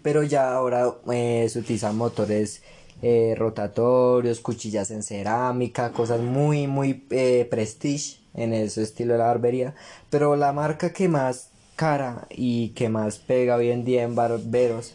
Pero 0.04 0.22
ya 0.22 0.54
ahora 0.54 0.94
eh, 1.12 1.48
se 1.50 1.58
utilizan 1.58 1.98
motores 1.98 2.62
eh, 3.02 3.34
rotatorios, 3.36 4.40
cuchillas 4.40 4.92
en 4.92 5.02
cerámica, 5.02 5.92
cosas 5.92 6.22
muy, 6.22 6.68
muy 6.68 7.04
eh, 7.10 7.48
prestige 7.50 8.20
en 8.36 8.54
ese 8.54 8.84
estilo 8.84 9.14
de 9.14 9.20
la 9.20 9.26
barbería. 9.26 9.74
Pero 10.12 10.36
la 10.36 10.54
marca 10.54 10.94
que 10.94 11.08
más 11.08 11.50
cara 11.76 12.28
y 12.30 12.70
que 12.70 12.88
más 12.88 13.18
pega 13.18 13.56
hoy 13.56 13.72
en 13.72 13.84
día 13.84 14.04
en 14.04 14.14
barberos, 14.14 14.94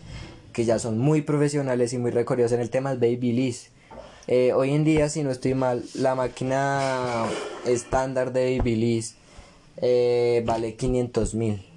que 0.52 0.64
ya 0.64 0.78
son 0.78 0.96
muy 0.96 1.22
profesionales 1.22 1.92
y 1.92 1.98
muy 1.98 2.12
recorridos 2.12 2.52
en 2.52 2.60
el 2.60 2.70
tema, 2.70 2.92
es 2.92 3.00
Babyliss. 3.00 3.70
Eh, 4.28 4.52
hoy 4.52 4.74
en 4.74 4.84
día, 4.84 5.08
si 5.08 5.24
no 5.24 5.32
estoy 5.32 5.54
mal, 5.54 5.82
la 5.94 6.14
máquina 6.14 7.26
estándar 7.66 8.32
de 8.32 8.58
Babyliss 8.58 9.16
eh, 9.78 10.44
vale 10.46 10.76
500 10.76 11.34
mil. 11.34 11.69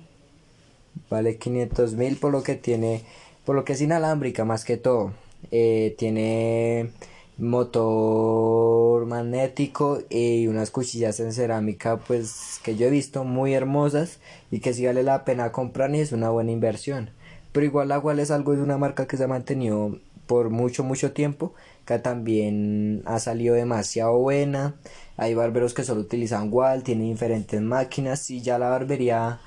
Vale 1.09 1.37
500 1.37 1.93
mil 1.93 2.17
por 2.17 2.31
lo 2.31 2.43
que 2.43 2.55
tiene, 2.55 3.03
por 3.45 3.55
lo 3.55 3.65
que 3.65 3.73
es 3.73 3.81
inalámbrica 3.81 4.45
más 4.45 4.65
que 4.65 4.77
todo. 4.77 5.13
Eh, 5.51 5.95
tiene 5.97 6.91
motor 7.37 9.05
magnético 9.07 9.99
y 10.09 10.47
unas 10.47 10.69
cuchillas 10.69 11.19
en 11.19 11.33
cerámica 11.33 11.97
pues 11.97 12.59
que 12.63 12.75
yo 12.75 12.87
he 12.87 12.91
visto 12.91 13.23
muy 13.23 13.53
hermosas 13.53 14.19
y 14.51 14.59
que 14.59 14.73
si 14.73 14.85
vale 14.85 15.01
la 15.03 15.25
pena 15.25 15.51
comprar 15.51 15.93
y 15.95 15.99
es 15.99 16.11
una 16.11 16.29
buena 16.29 16.51
inversión 16.51 17.09
pero 17.51 17.65
igual 17.65 17.87
la 17.89 17.99
Wall 17.99 18.19
es 18.19 18.29
algo 18.29 18.55
de 18.55 18.61
una 18.61 18.77
marca 18.77 19.07
que 19.07 19.17
se 19.17 19.23
ha 19.23 19.27
mantenido 19.27 19.97
por 20.27 20.51
mucho 20.51 20.83
mucho 20.83 21.11
tiempo 21.11 21.55
que 21.85 21.97
también 21.97 23.01
ha 23.05 23.17
salido 23.17 23.55
demasiado 23.55 24.15
buena 24.19 24.75
hay 25.17 25.33
barberos 25.33 25.73
que 25.73 25.83
solo 25.83 26.01
utilizan 26.01 26.53
Wall 26.53 26.83
tienen 26.83 27.09
diferentes 27.09 27.59
máquinas 27.61 28.29
y 28.29 28.41
ya 28.41 28.59
la 28.59 28.69
barbería 28.69 29.39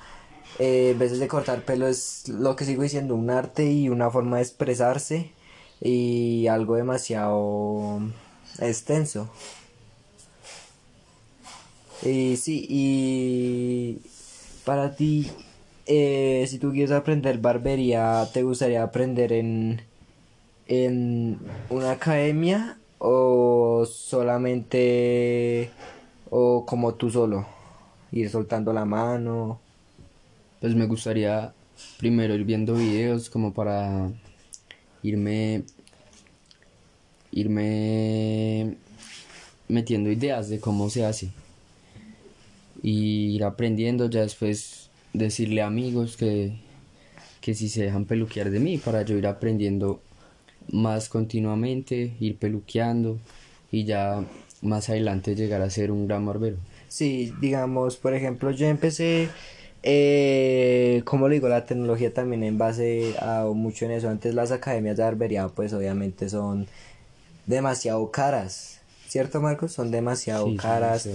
eh, 0.59 0.91
en 0.91 0.99
veces 0.99 1.19
de 1.19 1.27
cortar 1.27 1.61
pelo 1.63 1.87
es 1.87 2.27
lo 2.27 2.55
que 2.55 2.65
sigo 2.65 2.83
diciendo 2.83 3.15
un 3.15 3.29
arte 3.29 3.71
y 3.71 3.89
una 3.89 4.09
forma 4.09 4.37
de 4.37 4.43
expresarse 4.43 5.31
y 5.81 6.47
algo 6.47 6.75
demasiado 6.75 8.01
extenso. 8.59 9.29
Y 12.03 12.37
sí, 12.37 12.65
y 12.69 14.01
para 14.65 14.95
ti, 14.95 15.31
eh, 15.85 16.45
si 16.47 16.59
tú 16.59 16.71
quieres 16.71 16.91
aprender 16.91 17.39
barbería, 17.39 18.27
¿te 18.33 18.43
gustaría 18.43 18.83
aprender 18.83 19.33
en, 19.33 19.81
en 20.67 21.39
una 21.69 21.91
academia 21.91 22.77
o 22.99 23.85
solamente 23.85 25.71
o 26.29 26.65
como 26.65 26.95
tú 26.95 27.09
solo? 27.09 27.45
Ir 28.11 28.29
soltando 28.29 28.73
la 28.73 28.85
mano. 28.85 29.59
Pues 30.59 30.75
me 30.75 30.85
gustaría 30.85 31.53
primero 31.97 32.33
ir 32.33 32.43
viendo 32.43 32.73
videos 32.73 33.29
como 33.29 33.53
para 33.53 34.11
irme 35.03 35.63
irme 37.31 38.77
metiendo 39.67 40.11
ideas 40.11 40.49
de 40.49 40.59
cómo 40.59 40.89
se 40.89 41.05
hace 41.05 41.29
y 42.81 43.35
ir 43.35 43.43
aprendiendo 43.43 44.09
ya 44.09 44.21
después 44.21 44.89
decirle 45.13 45.61
a 45.61 45.67
amigos 45.67 46.17
que, 46.17 46.53
que 47.41 47.53
si 47.53 47.69
se 47.69 47.83
dejan 47.83 48.05
peluquear 48.05 48.49
de 48.49 48.59
mí 48.59 48.77
para 48.77 49.03
yo 49.03 49.17
ir 49.17 49.27
aprendiendo 49.27 50.01
más 50.71 51.09
continuamente, 51.09 52.13
ir 52.19 52.37
peluqueando 52.37 53.19
y 53.71 53.85
ya 53.85 54.23
más 54.61 54.89
adelante 54.89 55.35
llegar 55.35 55.61
a 55.61 55.69
ser 55.69 55.91
un 55.91 56.07
gran 56.07 56.25
barbero. 56.25 56.57
Sí, 56.87 57.33
digamos, 57.41 57.97
por 57.97 58.13
ejemplo, 58.13 58.51
yo 58.51 58.67
empecé 58.67 59.29
eh, 59.89 61.01
como 61.05 61.29
le 61.29 61.35
digo, 61.35 61.47
la 61.47 61.65
tecnología 61.65 62.13
también 62.13 62.43
en 62.43 62.57
base 62.57 63.15
a 63.21 63.45
mucho 63.45 63.85
en 63.85 63.91
eso. 63.91 64.09
Antes 64.09 64.35
las 64.35 64.51
academias 64.51 64.97
de 64.97 65.03
barbería, 65.03 65.47
pues 65.47 65.71
obviamente 65.71 66.27
son 66.27 66.67
demasiado 67.45 68.11
caras. 68.11 68.81
¿Cierto, 69.07 69.39
Marcos? 69.39 69.71
Son 69.71 69.89
demasiado 69.89 70.53
caras 70.57 71.07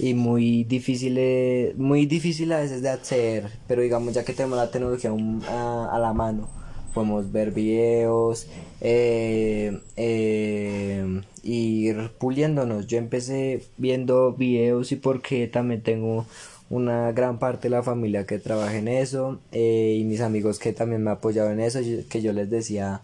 y 0.00 0.14
muy 0.14 0.64
difíciles, 0.64 1.78
muy 1.78 2.06
difícil 2.06 2.50
a 2.50 2.58
veces 2.58 2.82
de 2.82 2.88
acceder. 2.88 3.48
Pero 3.68 3.82
digamos, 3.82 4.12
ya 4.12 4.24
que 4.24 4.32
tenemos 4.32 4.58
la 4.58 4.72
tecnología 4.72 5.12
a, 5.12 5.96
la 6.00 6.12
mano, 6.12 6.48
podemos 6.92 7.30
ver 7.30 7.52
videos, 7.52 8.48
eh, 8.80 9.80
eh, 9.94 11.22
ir 11.44 12.10
puliéndonos. 12.18 12.88
Yo 12.88 12.98
empecé 12.98 13.62
viendo 13.76 14.32
videos 14.32 14.90
y 14.90 14.96
porque 14.96 15.46
también 15.46 15.82
tengo 15.82 16.26
una 16.68 17.12
gran 17.12 17.38
parte 17.38 17.68
de 17.68 17.70
la 17.70 17.82
familia 17.82 18.26
que 18.26 18.38
trabaja 18.38 18.76
en 18.76 18.88
eso 18.88 19.40
eh, 19.52 19.96
y 20.00 20.04
mis 20.04 20.20
amigos 20.20 20.58
que 20.58 20.72
también 20.72 21.02
me 21.02 21.10
apoyaban 21.10 21.54
en 21.54 21.60
eso, 21.60 21.80
que 22.08 22.22
yo 22.22 22.32
les 22.32 22.50
decía, 22.50 23.02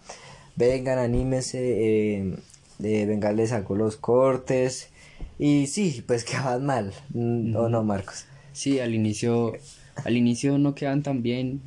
vengan, 0.57 0.99
anímense, 0.99 1.59
eh, 1.59 2.37
eh, 2.83 3.07
vengan, 3.07 3.37
les 3.37 3.51
saco 3.51 3.77
los 3.77 3.97
cortes 3.97 4.89
y 5.39 5.67
sí, 5.69 6.03
pues 6.07 6.25
quedaban 6.27 6.67
mal, 6.67 6.93
¿o 7.15 7.69
no, 7.69 7.85
Marcos? 7.85 8.27
Sí, 8.53 8.81
al 8.81 8.95
inicio, 8.95 9.53
al 10.05 10.17
inicio 10.17 10.59
no 10.59 10.75
quedan 10.75 11.03
tan 11.03 11.23
bien, 11.23 11.61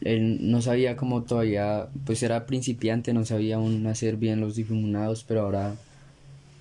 él 0.00 0.50
no 0.50 0.62
sabía 0.62 0.96
cómo 0.96 1.24
todavía, 1.24 1.88
pues 2.06 2.22
era 2.22 2.46
principiante, 2.46 3.12
no 3.12 3.24
sabía 3.24 3.56
aún 3.56 3.86
hacer 3.88 4.16
bien 4.16 4.40
los 4.40 4.54
difuminados, 4.54 5.24
pero 5.24 5.42
ahora 5.42 5.74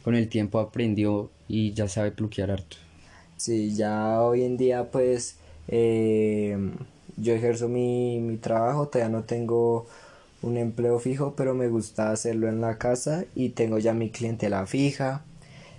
con 0.03 0.15
el 0.15 0.27
tiempo 0.27 0.59
aprendió 0.59 1.29
y 1.47 1.73
ya 1.73 1.87
sabe 1.87 2.11
pluquear 2.11 2.49
harto. 2.51 2.77
Sí, 3.37 3.75
ya 3.75 4.21
hoy 4.21 4.43
en 4.43 4.57
día 4.57 4.89
pues 4.91 5.37
eh, 5.67 6.57
yo 7.17 7.33
ejerzo 7.33 7.69
mi, 7.69 8.19
mi 8.19 8.37
trabajo, 8.37 8.87
todavía 8.87 9.15
no 9.15 9.23
tengo 9.25 9.85
un 10.41 10.57
empleo 10.57 10.99
fijo, 10.99 11.33
pero 11.35 11.53
me 11.53 11.67
gusta 11.69 12.11
hacerlo 12.11 12.47
en 12.49 12.61
la 12.61 12.77
casa 12.77 13.25
y 13.35 13.49
tengo 13.49 13.77
ya 13.79 13.93
mi 13.93 14.09
clientela 14.11 14.65
fija. 14.65 15.23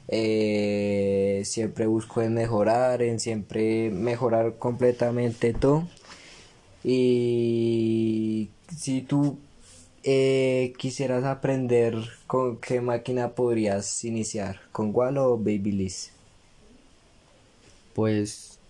Eh, 0.08 1.42
siempre 1.44 1.86
busco 1.86 2.22
en 2.22 2.34
mejorar, 2.34 3.02
en 3.02 3.20
siempre 3.20 3.90
mejorar 3.90 4.56
completamente 4.58 5.52
todo. 5.54 5.88
Y 6.84 8.50
si 8.76 9.02
tú 9.02 9.38
eh, 10.04 10.74
quisieras 10.78 11.24
aprender 11.24 11.96
con 12.26 12.58
qué 12.58 12.80
máquina 12.80 13.30
podrías 13.30 14.04
iniciar, 14.04 14.60
con 14.72 14.94
Wall 14.94 15.18
o 15.18 15.36
Babyliss 15.38 16.12
pues 17.98 18.60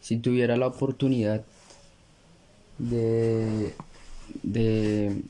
si 0.00 0.18
tuviera 0.18 0.56
la 0.56 0.68
oportunidad 0.68 1.44
de, 2.78 3.74
de 4.44 5.22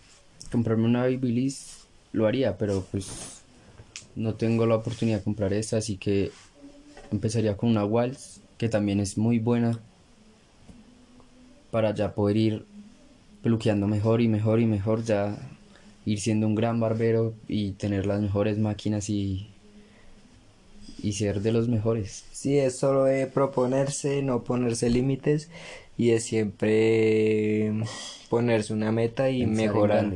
comprarme 0.53 0.85
una 0.85 1.05
Babyliss, 1.05 1.87
lo 2.13 2.27
haría, 2.27 2.59
pero 2.59 2.85
pues 2.91 3.41
no 4.15 4.35
tengo 4.35 4.67
la 4.67 4.77
oportunidad 4.77 5.21
de 5.21 5.25
comprar 5.25 5.55
esta, 5.55 5.79
así 5.79 5.97
que 5.97 6.33
empezaría 7.11 7.57
con 7.57 7.71
una 7.71 7.87
Waltz, 7.87 8.43
que 8.59 8.69
también 8.69 9.01
es 9.01 9.17
muy 9.17 9.39
buena, 9.39 9.81
para 11.71 11.95
ya 11.95 12.15
poder 12.15 12.37
ir 12.37 12.67
peluqueando 13.43 13.87
mejor 13.87 14.21
y 14.21 14.29
mejor 14.29 14.61
y 14.61 14.67
mejor, 14.67 15.03
ya 15.03 15.39
ir 16.05 16.21
siendo 16.21 16.47
un 16.47 16.55
gran 16.55 16.79
barbero 16.79 17.33
y 17.49 17.71
tener 17.71 18.05
las 18.05 18.21
mejores 18.21 18.59
máquinas 18.59 19.09
y, 19.09 19.54
y 21.05 21.13
ser 21.13 21.43
de 21.43 21.53
los 21.53 21.69
mejores. 21.69 22.25
Sí, 22.33 22.59
es 22.59 22.79
solo 22.79 23.05
de 23.05 23.27
proponerse, 23.27 24.23
no 24.23 24.43
ponerse 24.43 24.89
límites 24.89 25.51
y 25.99 26.11
es 26.11 26.25
siempre 26.25 27.73
ponerse 28.29 28.73
una 28.73 28.91
meta 28.91 29.31
y 29.31 29.47
mejorar. 29.47 30.13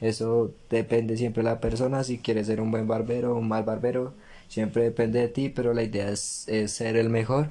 Eso 0.00 0.52
depende 0.70 1.16
siempre 1.16 1.42
de 1.42 1.50
la 1.50 1.60
persona, 1.60 2.04
si 2.04 2.18
quieres 2.18 2.46
ser 2.46 2.60
un 2.60 2.70
buen 2.70 2.86
barbero 2.86 3.34
o 3.34 3.38
un 3.38 3.48
mal 3.48 3.64
barbero, 3.64 4.14
siempre 4.48 4.84
depende 4.84 5.20
de 5.20 5.28
ti, 5.28 5.48
pero 5.48 5.74
la 5.74 5.82
idea 5.82 6.10
es, 6.10 6.46
ser 6.66 6.96
el 6.96 7.10
mejor. 7.10 7.50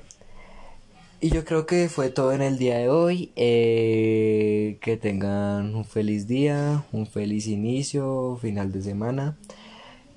Y 1.20 1.30
yo 1.30 1.46
creo 1.46 1.66
que 1.66 1.90
fue 1.90 2.10
todo 2.10 2.34
en 2.34 2.42
el 2.42 2.58
día 2.58 2.78
de 2.78 2.90
hoy. 2.90 3.32
Eh, 3.38 4.78
que 4.82 4.98
tengan 4.98 5.74
un 5.74 5.86
feliz 5.86 6.28
día, 6.28 6.84
un 6.92 7.08
feliz 7.08 7.48
inicio, 7.48 8.38
final 8.42 8.74
de 8.74 8.82
semana. 8.82 9.38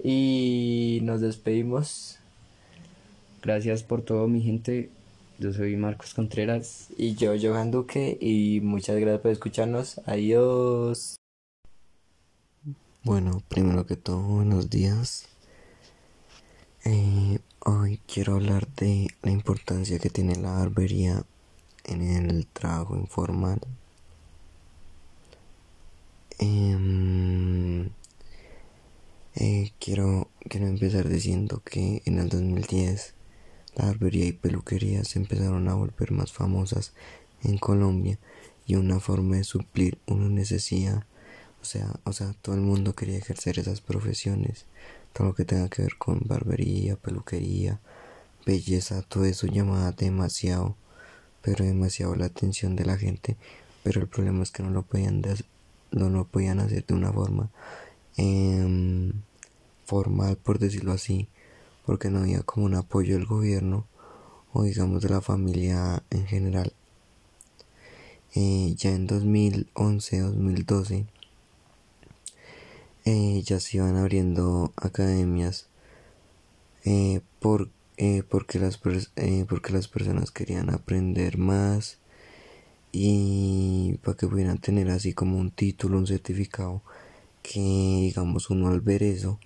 Y 0.02 0.98
nos 1.02 1.20
despedimos. 1.20 2.18
Gracias 3.46 3.84
por 3.84 4.02
todo, 4.02 4.26
mi 4.26 4.42
gente. 4.42 4.90
Yo 5.38 5.52
soy 5.52 5.76
Marcos 5.76 6.14
Contreras. 6.14 6.88
Y 6.98 7.14
yo, 7.14 7.32
Johan 7.40 7.70
Duque. 7.70 8.18
Y 8.20 8.60
muchas 8.60 8.98
gracias 8.98 9.20
por 9.20 9.30
escucharnos. 9.30 10.00
Adiós. 10.04 11.14
Bueno, 13.04 13.44
primero 13.46 13.86
que 13.86 13.94
todo, 13.94 14.20
buenos 14.20 14.68
días. 14.68 15.28
Eh, 16.84 17.38
hoy 17.60 18.00
quiero 18.12 18.34
hablar 18.34 18.66
de 18.74 19.06
la 19.22 19.30
importancia 19.30 20.00
que 20.00 20.10
tiene 20.10 20.34
la 20.34 20.50
barbería 20.50 21.22
en 21.84 22.02
el 22.02 22.48
trabajo 22.48 22.96
informal. 22.96 23.60
Em, 26.40 27.90
eh, 29.36 29.70
quiero, 29.78 30.30
quiero 30.48 30.66
empezar 30.66 31.08
diciendo 31.08 31.62
que 31.64 32.02
en 32.06 32.18
el 32.18 32.28
2010 32.28 33.15
barbería 33.84 34.26
y 34.26 34.32
peluquería 34.32 35.04
se 35.04 35.18
empezaron 35.18 35.68
a 35.68 35.74
volver 35.74 36.12
más 36.12 36.32
famosas 36.32 36.92
en 37.42 37.58
Colombia 37.58 38.18
y 38.66 38.76
una 38.76 39.00
forma 39.00 39.36
de 39.36 39.44
suplir 39.44 39.98
una 40.06 40.28
necesidad, 40.28 41.04
o 41.62 41.64
sea, 41.64 42.00
o 42.04 42.12
sea, 42.12 42.34
todo 42.42 42.54
el 42.54 42.62
mundo 42.62 42.94
quería 42.94 43.18
ejercer 43.18 43.58
esas 43.58 43.80
profesiones, 43.80 44.66
todo 45.12 45.28
lo 45.28 45.34
que 45.34 45.44
tenga 45.44 45.68
que 45.68 45.82
ver 45.82 45.96
con 45.96 46.20
barbería, 46.24 46.96
peluquería, 46.96 47.80
belleza, 48.44 49.02
todo 49.02 49.24
eso 49.24 49.46
llamaba 49.46 49.92
demasiado, 49.92 50.76
pero 51.42 51.64
demasiado 51.64 52.16
la 52.16 52.26
atención 52.26 52.76
de 52.76 52.84
la 52.84 52.96
gente, 52.96 53.36
pero 53.82 54.00
el 54.00 54.08
problema 54.08 54.42
es 54.42 54.50
que 54.50 54.62
no 54.62 54.70
lo 54.70 54.82
podían, 54.82 55.22
no 55.92 56.08
lo 56.08 56.26
podían 56.26 56.60
hacer 56.60 56.84
de 56.86 56.94
una 56.94 57.12
forma 57.12 57.50
em, 58.16 59.12
formal, 59.84 60.36
por 60.36 60.58
decirlo 60.58 60.92
así, 60.92 61.28
porque 61.86 62.10
no 62.10 62.18
había 62.18 62.42
como 62.42 62.66
un 62.66 62.74
apoyo 62.74 63.14
del 63.14 63.24
gobierno 63.26 63.86
o 64.52 64.64
digamos 64.64 65.02
de 65.02 65.08
la 65.08 65.20
familia 65.20 66.02
en 66.10 66.26
general. 66.26 66.72
Eh, 68.34 68.74
ya 68.76 68.90
en 68.90 69.08
2011-2012 69.08 71.06
eh, 73.06 73.42
ya 73.42 73.60
se 73.60 73.76
iban 73.78 73.96
abriendo 73.96 74.72
academias 74.76 75.68
eh, 76.84 77.20
por, 77.40 77.70
porque, 78.28 78.58
las 78.58 78.76
porque 78.78 79.72
las 79.72 79.88
personas 79.88 80.30
querían 80.32 80.68
aprender 80.70 81.38
más 81.38 81.98
y 82.92 83.98
para 84.02 84.16
que 84.16 84.26
pudieran 84.26 84.58
tener 84.58 84.90
así 84.90 85.14
como 85.14 85.38
un 85.38 85.50
título, 85.50 85.98
un 85.98 86.06
certificado 86.06 86.82
que 87.42 87.60
digamos 87.60 88.50
uno 88.50 88.68
al 88.68 88.80
ver 88.80 89.02
eso 89.02 89.38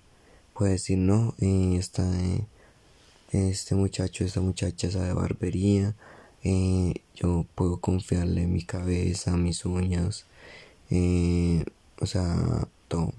puede 0.53 0.73
decir 0.73 0.97
no 0.97 1.35
eh, 1.39 1.79
este 3.31 3.75
muchacho 3.75 4.23
esta 4.25 4.41
muchacha 4.41 4.91
sabe 4.91 5.13
barbería 5.13 5.95
eh, 6.43 6.93
yo 7.15 7.45
puedo 7.55 7.79
confiarle 7.79 8.47
mi 8.47 8.63
cabeza 8.63 9.37
mis 9.37 9.65
uñas 9.65 10.25
eh, 10.89 11.63
o 11.99 12.05
sea 12.05 12.67
todo. 12.87 13.13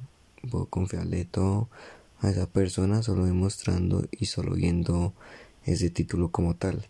Puedo 0.51 0.66
confiarle 0.66 1.25
todo 1.25 1.68
a 2.21 2.29
esa 2.29 2.47
persona 2.47 3.03
solo 3.03 3.25
demostrando 3.25 4.05
y 4.11 4.27
solo 4.27 4.55
viendo 4.55 5.14
ese 5.64 5.88
título 5.88 6.31
como 6.31 6.55
tal. 6.55 6.87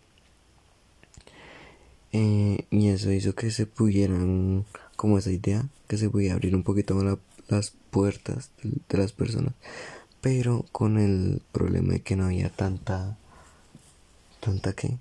Y 2.12 2.88
eso 2.88 3.10
hizo 3.10 3.34
que 3.34 3.50
se 3.50 3.66
pudieran 3.66 4.64
como 4.96 5.18
esa 5.18 5.30
idea 5.30 5.68
que 5.88 5.96
se 5.96 6.10
pudiera 6.10 6.34
abrir 6.34 6.54
un 6.54 6.62
poquito 6.62 6.94
más 6.94 7.18
las 7.48 7.72
puertas 7.90 8.50
de 8.62 8.98
las 8.98 9.12
personas 9.12 9.54
pero 10.22 10.64
con 10.70 10.98
el 10.98 11.42
problema 11.50 11.94
de 11.94 12.00
que 12.00 12.16
no 12.16 12.26
había 12.26 12.48
tanta 12.48 13.18
tanta 14.40 14.72
que 14.72 14.96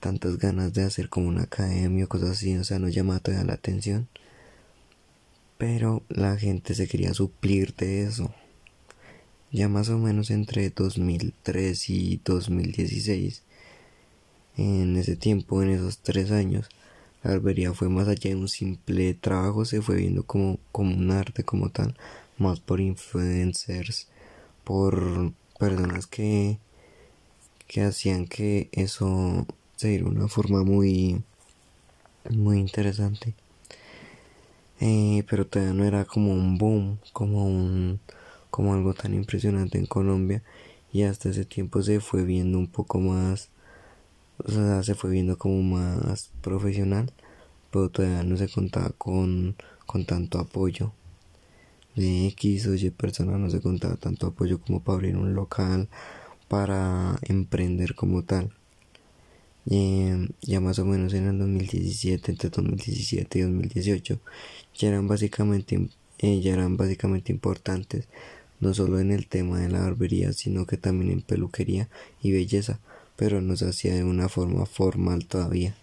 tantas 0.00 0.38
ganas 0.38 0.72
de 0.72 0.82
hacer 0.82 1.08
como 1.08 1.28
una 1.28 1.42
academia 1.42 2.06
o 2.06 2.08
cosas 2.08 2.30
así 2.30 2.56
o 2.56 2.64
sea 2.64 2.78
no 2.78 2.88
llamaba 2.88 3.20
todavía 3.20 3.46
la 3.46 3.54
atención. 3.54 4.08
Pero 5.58 6.02
la 6.08 6.36
gente 6.36 6.74
se 6.74 6.88
quería 6.88 7.14
suplir 7.14 7.74
de 7.76 8.02
eso. 8.02 8.34
Ya 9.52 9.68
más 9.68 9.88
o 9.88 9.98
menos 9.98 10.30
entre 10.30 10.70
2003 10.70 11.90
y 11.90 12.20
2016 12.24 13.42
en 14.56 14.96
ese 14.96 15.16
tiempo 15.16 15.62
en 15.62 15.70
esos 15.70 15.98
tres 15.98 16.30
años 16.30 16.68
la 17.22 17.30
barbería 17.32 17.72
fue 17.72 17.88
más 17.88 18.08
allá 18.08 18.30
de 18.30 18.36
un 18.36 18.48
simple 18.48 19.14
trabajo 19.14 19.64
se 19.64 19.82
fue 19.82 19.96
viendo 19.96 20.24
como, 20.24 20.58
como 20.72 20.94
un 20.96 21.10
arte 21.10 21.44
como 21.44 21.70
tal 21.70 21.96
más 22.38 22.60
por 22.60 22.80
influencers 22.80 24.08
por 24.64 25.32
personas 25.58 26.06
que, 26.06 26.58
que 27.66 27.82
hacían 27.82 28.26
que 28.26 28.68
eso 28.72 29.46
se 29.76 29.88
diera 29.88 30.06
una 30.06 30.28
forma 30.28 30.62
muy, 30.64 31.22
muy 32.30 32.58
interesante. 32.58 33.34
Eh, 34.80 35.24
pero 35.28 35.46
todavía 35.46 35.74
no 35.74 35.84
era 35.84 36.04
como 36.04 36.32
un 36.32 36.58
boom, 36.58 36.98
como 37.12 37.46
un, 37.46 38.00
como 38.50 38.74
algo 38.74 38.94
tan 38.94 39.14
impresionante 39.14 39.78
en 39.78 39.86
Colombia 39.86 40.42
y 40.92 41.02
hasta 41.04 41.28
ese 41.30 41.44
tiempo 41.44 41.82
se 41.82 42.00
fue 42.00 42.24
viendo 42.24 42.58
un 42.58 42.66
poco 42.68 43.00
más, 43.00 43.50
o 44.38 44.50
sea, 44.50 44.82
se 44.82 44.94
fue 44.94 45.10
viendo 45.10 45.38
como 45.38 45.62
más 45.62 46.30
profesional, 46.40 47.12
pero 47.70 47.88
todavía 47.88 48.22
no 48.24 48.36
se 48.36 48.48
contaba 48.48 48.90
con, 48.90 49.56
con 49.86 50.04
tanto 50.06 50.38
apoyo 50.38 50.92
de 51.96 52.26
X 52.28 52.66
o 52.66 52.74
Y 52.74 52.90
persona 52.90 53.38
no 53.38 53.50
se 53.50 53.60
contaba 53.60 53.96
tanto 53.96 54.28
apoyo 54.28 54.60
como 54.60 54.82
para 54.82 54.96
abrir 54.96 55.16
un 55.16 55.34
local, 55.34 55.88
para 56.48 57.18
emprender 57.22 57.94
como 57.94 58.22
tal. 58.24 58.52
Eh, 59.70 60.28
ya 60.42 60.60
más 60.60 60.78
o 60.78 60.84
menos 60.84 61.14
en 61.14 61.26
el 61.26 61.38
2017, 61.38 62.32
entre 62.32 62.50
2017 62.50 63.38
y 63.38 63.42
2018, 63.42 64.20
ya 64.74 64.88
eran 64.88 65.08
básicamente, 65.08 65.88
eh, 66.18 66.40
ya 66.40 66.52
eran 66.52 66.76
básicamente 66.76 67.32
importantes, 67.32 68.08
no 68.60 68.74
solo 68.74 69.00
en 69.00 69.10
el 69.10 69.26
tema 69.26 69.60
de 69.60 69.70
la 69.70 69.80
barbería, 69.80 70.32
sino 70.32 70.66
que 70.66 70.76
también 70.76 71.10
en 71.10 71.22
peluquería 71.22 71.88
y 72.22 72.32
belleza, 72.32 72.80
pero 73.16 73.40
no 73.40 73.56
se 73.56 73.68
hacía 73.68 73.94
de 73.94 74.04
una 74.04 74.28
forma 74.28 74.66
formal 74.66 75.26
todavía. 75.26 75.76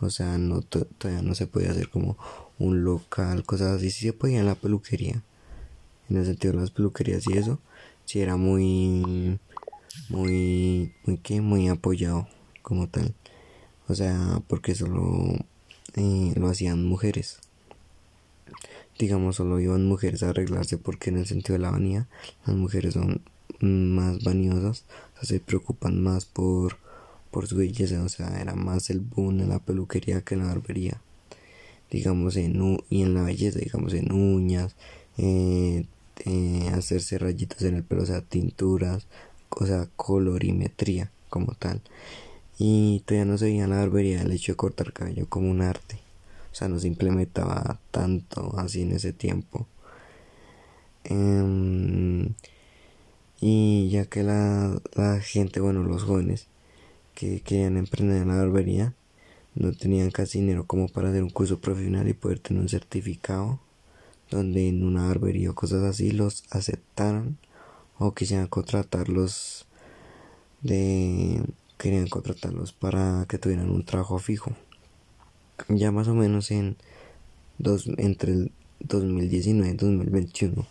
O 0.00 0.08
sea, 0.08 0.38
no 0.38 0.62
todavía 0.62 1.22
no 1.22 1.34
se 1.34 1.46
podía 1.46 1.72
hacer 1.72 1.90
como 1.90 2.16
un 2.58 2.84
local, 2.84 3.44
cosas 3.44 3.76
así, 3.76 3.90
sí 3.90 4.06
se 4.06 4.12
podía 4.14 4.40
en 4.40 4.46
la 4.46 4.54
peluquería, 4.54 5.22
en 6.10 6.16
el 6.16 6.26
sentido 6.26 6.54
de 6.54 6.60
las 6.60 6.70
peluquerías 6.70 7.24
y 7.28 7.38
eso, 7.38 7.60
si 8.04 8.20
era 8.20 8.36
muy, 8.36 9.38
muy, 10.08 10.92
muy 11.04 11.18
que, 11.18 11.40
muy 11.40 11.68
apoyado 11.68 12.28
como 12.62 12.88
tal. 12.88 13.14
O 13.88 13.94
sea, 13.94 14.42
porque 14.48 14.74
solo 14.74 15.34
eh, 15.96 16.32
lo 16.36 16.48
hacían 16.48 16.84
mujeres. 16.84 17.38
Digamos, 18.98 19.36
solo 19.36 19.60
iban 19.60 19.86
mujeres 19.86 20.22
a 20.22 20.30
arreglarse 20.30 20.76
porque 20.76 21.10
en 21.10 21.18
el 21.18 21.26
sentido 21.26 21.54
de 21.54 21.60
la 21.60 21.70
vanidad, 21.70 22.06
las 22.46 22.56
mujeres 22.56 22.94
son 22.94 23.22
más 23.60 24.22
vaniosas, 24.22 24.84
o 25.14 25.16
sea, 25.16 25.24
se 25.24 25.40
preocupan 25.40 26.02
más 26.02 26.26
por, 26.26 26.76
por 27.30 27.46
su 27.46 27.56
belleza, 27.56 28.02
o 28.02 28.08
sea, 28.08 28.40
era 28.40 28.54
más 28.54 28.90
el 28.90 29.00
boom 29.00 29.40
en 29.40 29.48
la 29.48 29.58
peluquería 29.58 30.22
que 30.22 30.34
en 30.34 30.40
la 30.40 30.46
barbería. 30.46 31.00
Digamos, 31.90 32.36
en, 32.36 32.78
y 32.88 33.02
en 33.02 33.14
la 33.14 33.22
belleza, 33.22 33.58
digamos, 33.58 33.94
en 33.94 34.12
uñas, 34.12 34.76
eh, 35.18 35.86
eh, 36.24 36.70
hacerse 36.74 37.18
rayitos 37.18 37.62
en 37.62 37.76
el 37.76 37.84
pelo, 37.84 38.02
o 38.02 38.06
sea, 38.06 38.20
tinturas, 38.20 39.06
o 39.50 39.66
sea, 39.66 39.88
colorimetría 39.96 41.10
como 41.28 41.54
tal. 41.54 41.82
Y 42.58 43.00
todavía 43.06 43.24
no 43.24 43.38
se 43.38 43.46
veía 43.46 43.64
en 43.64 43.70
la 43.70 43.78
barbería 43.78 44.22
el 44.22 44.32
hecho 44.32 44.52
de 44.52 44.56
cortar 44.56 44.92
cabello 44.92 45.26
como 45.28 45.50
un 45.50 45.62
arte. 45.62 45.98
O 46.52 46.54
sea, 46.54 46.68
no 46.68 46.78
se 46.78 46.88
implementaba 46.88 47.80
tanto 47.90 48.54
así 48.58 48.82
en 48.82 48.92
ese 48.92 49.12
tiempo. 49.12 49.66
Em, 51.04 52.34
y 53.40 53.88
ya 53.90 54.04
que 54.06 54.22
la, 54.22 54.80
la 54.94 55.20
gente, 55.20 55.60
bueno, 55.60 55.82
los 55.82 56.02
jóvenes 56.04 56.48
que 57.14 57.40
querían 57.40 57.76
emprender 57.76 58.22
en 58.22 58.28
la 58.28 58.36
barbería, 58.36 58.94
no 59.54 59.72
tenían 59.72 60.10
casi 60.10 60.40
dinero 60.40 60.66
como 60.66 60.88
para 60.88 61.08
hacer 61.10 61.22
un 61.22 61.30
curso 61.30 61.60
profesional 61.60 62.08
y 62.08 62.12
poder 62.14 62.40
tener 62.40 62.62
un 62.62 62.68
certificado 62.68 63.60
donde 64.30 64.68
en 64.68 64.82
una 64.84 65.06
barbería 65.08 65.50
o 65.50 65.54
cosas 65.54 65.82
así 65.82 66.10
los 66.10 66.44
aceptaran 66.50 67.38
o 67.98 68.14
quisieran 68.14 68.46
contratarlos 68.46 69.66
de 70.62 71.42
querían 71.78 72.08
contratarlos 72.08 72.72
para 72.72 73.26
que 73.28 73.38
tuvieran 73.38 73.70
un 73.70 73.84
trabajo 73.84 74.18
fijo. 74.18 74.52
Ya 75.68 75.90
más 75.92 76.08
o 76.08 76.14
menos 76.14 76.50
en 76.50 76.76
dos, 77.58 77.88
entre 77.98 78.32
el 78.32 78.52
2019 78.80 79.70
y 79.70 79.76
2021 79.76 80.66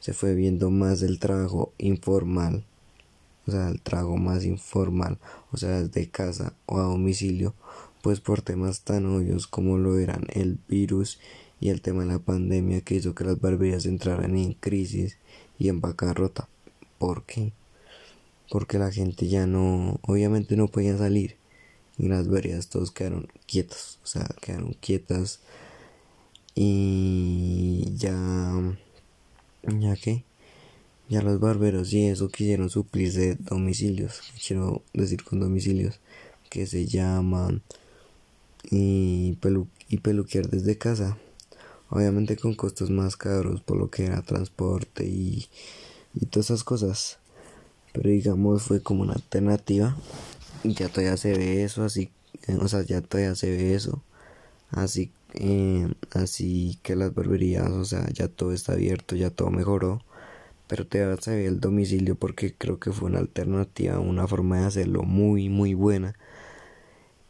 se 0.00 0.12
fue 0.12 0.34
viendo 0.34 0.70
más 0.70 1.02
el 1.02 1.18
trabajo 1.18 1.72
informal 1.78 2.64
o 3.46 3.50
sea 3.50 3.68
el 3.68 3.80
trabajo 3.80 4.16
más 4.16 4.44
informal 4.44 5.18
o 5.52 5.56
sea 5.56 5.82
desde 5.82 6.08
casa 6.08 6.52
o 6.66 6.78
a 6.78 6.82
domicilio 6.82 7.54
pues 8.02 8.20
por 8.20 8.42
temas 8.42 8.82
tan 8.82 9.06
obvios 9.06 9.46
como 9.46 9.78
lo 9.78 9.98
eran 9.98 10.26
el 10.28 10.58
virus 10.68 11.18
y 11.60 11.70
el 11.70 11.80
tema 11.80 12.02
de 12.02 12.12
la 12.12 12.18
pandemia 12.18 12.82
que 12.82 12.96
hizo 12.96 13.14
que 13.14 13.24
las 13.24 13.40
barberías 13.40 13.86
entraran 13.86 14.36
en 14.36 14.52
crisis 14.54 15.18
y 15.58 15.68
en 15.68 15.80
bancarrota. 15.80 16.48
¿Por 16.98 17.24
qué? 17.24 17.52
Porque 18.50 18.78
la 18.78 18.92
gente 18.92 19.28
ya 19.28 19.46
no, 19.46 19.98
obviamente 20.02 20.56
no 20.56 20.68
podía 20.68 20.96
salir 20.96 21.36
y 21.98 22.08
las 22.08 22.26
barberías 22.26 22.68
todos 22.68 22.90
quedaron 22.90 23.28
quietos, 23.46 23.98
o 24.04 24.06
sea, 24.06 24.28
quedaron 24.40 24.74
quietas 24.80 25.40
y 26.54 27.92
ya, 27.96 28.78
ya 29.62 29.96
que, 29.96 30.24
ya 31.08 31.22
los 31.22 31.40
barberos 31.40 31.92
y 31.92 32.06
eso 32.06 32.28
quisieron 32.28 32.70
suplirse 32.70 33.36
domicilios, 33.36 34.20
quiero 34.46 34.82
decir 34.92 35.24
con 35.24 35.40
domicilios, 35.40 36.00
que 36.50 36.66
se 36.66 36.86
llaman 36.86 37.62
y, 38.70 39.34
pelu 39.40 39.66
y 39.88 39.98
peluquear 39.98 40.48
desde 40.48 40.78
casa 40.78 41.18
obviamente 41.90 42.36
con 42.36 42.54
costos 42.54 42.90
más 42.90 43.16
caros 43.16 43.60
por 43.62 43.76
lo 43.76 43.90
que 43.90 44.06
era 44.06 44.22
transporte 44.22 45.04
y, 45.06 45.46
y 46.14 46.26
todas 46.26 46.46
esas 46.46 46.64
cosas. 46.64 47.18
Pero 47.92 48.10
digamos 48.10 48.62
fue 48.64 48.82
como 48.82 49.02
una 49.02 49.14
alternativa. 49.14 49.96
Ya 50.64 50.88
todavía 50.88 51.16
se 51.16 51.36
ve 51.36 51.62
eso 51.64 51.84
así 51.84 52.10
eh, 52.48 52.56
o 52.60 52.68
sea 52.68 52.82
ya 52.82 53.00
todavía 53.00 53.34
se 53.34 53.50
ve 53.50 53.74
eso. 53.74 54.02
Así 54.70 55.10
eh, 55.34 55.88
así 56.12 56.78
que 56.82 56.96
las 56.96 57.14
barberías 57.14 57.70
o 57.70 57.84
sea 57.84 58.08
ya 58.12 58.28
todo 58.28 58.52
está 58.52 58.72
abierto 58.74 59.16
ya 59.16 59.30
todo 59.30 59.50
mejoró. 59.50 60.02
Pero 60.68 60.86
todavía 60.86 61.16
se 61.20 61.36
ve 61.36 61.46
el 61.46 61.60
domicilio 61.60 62.16
porque 62.16 62.54
creo 62.54 62.78
que 62.80 62.92
fue 62.92 63.08
una 63.08 63.20
alternativa 63.20 64.00
una 64.00 64.26
forma 64.26 64.60
de 64.60 64.66
hacerlo 64.66 65.02
muy 65.04 65.48
muy 65.48 65.74
buena 65.74 66.14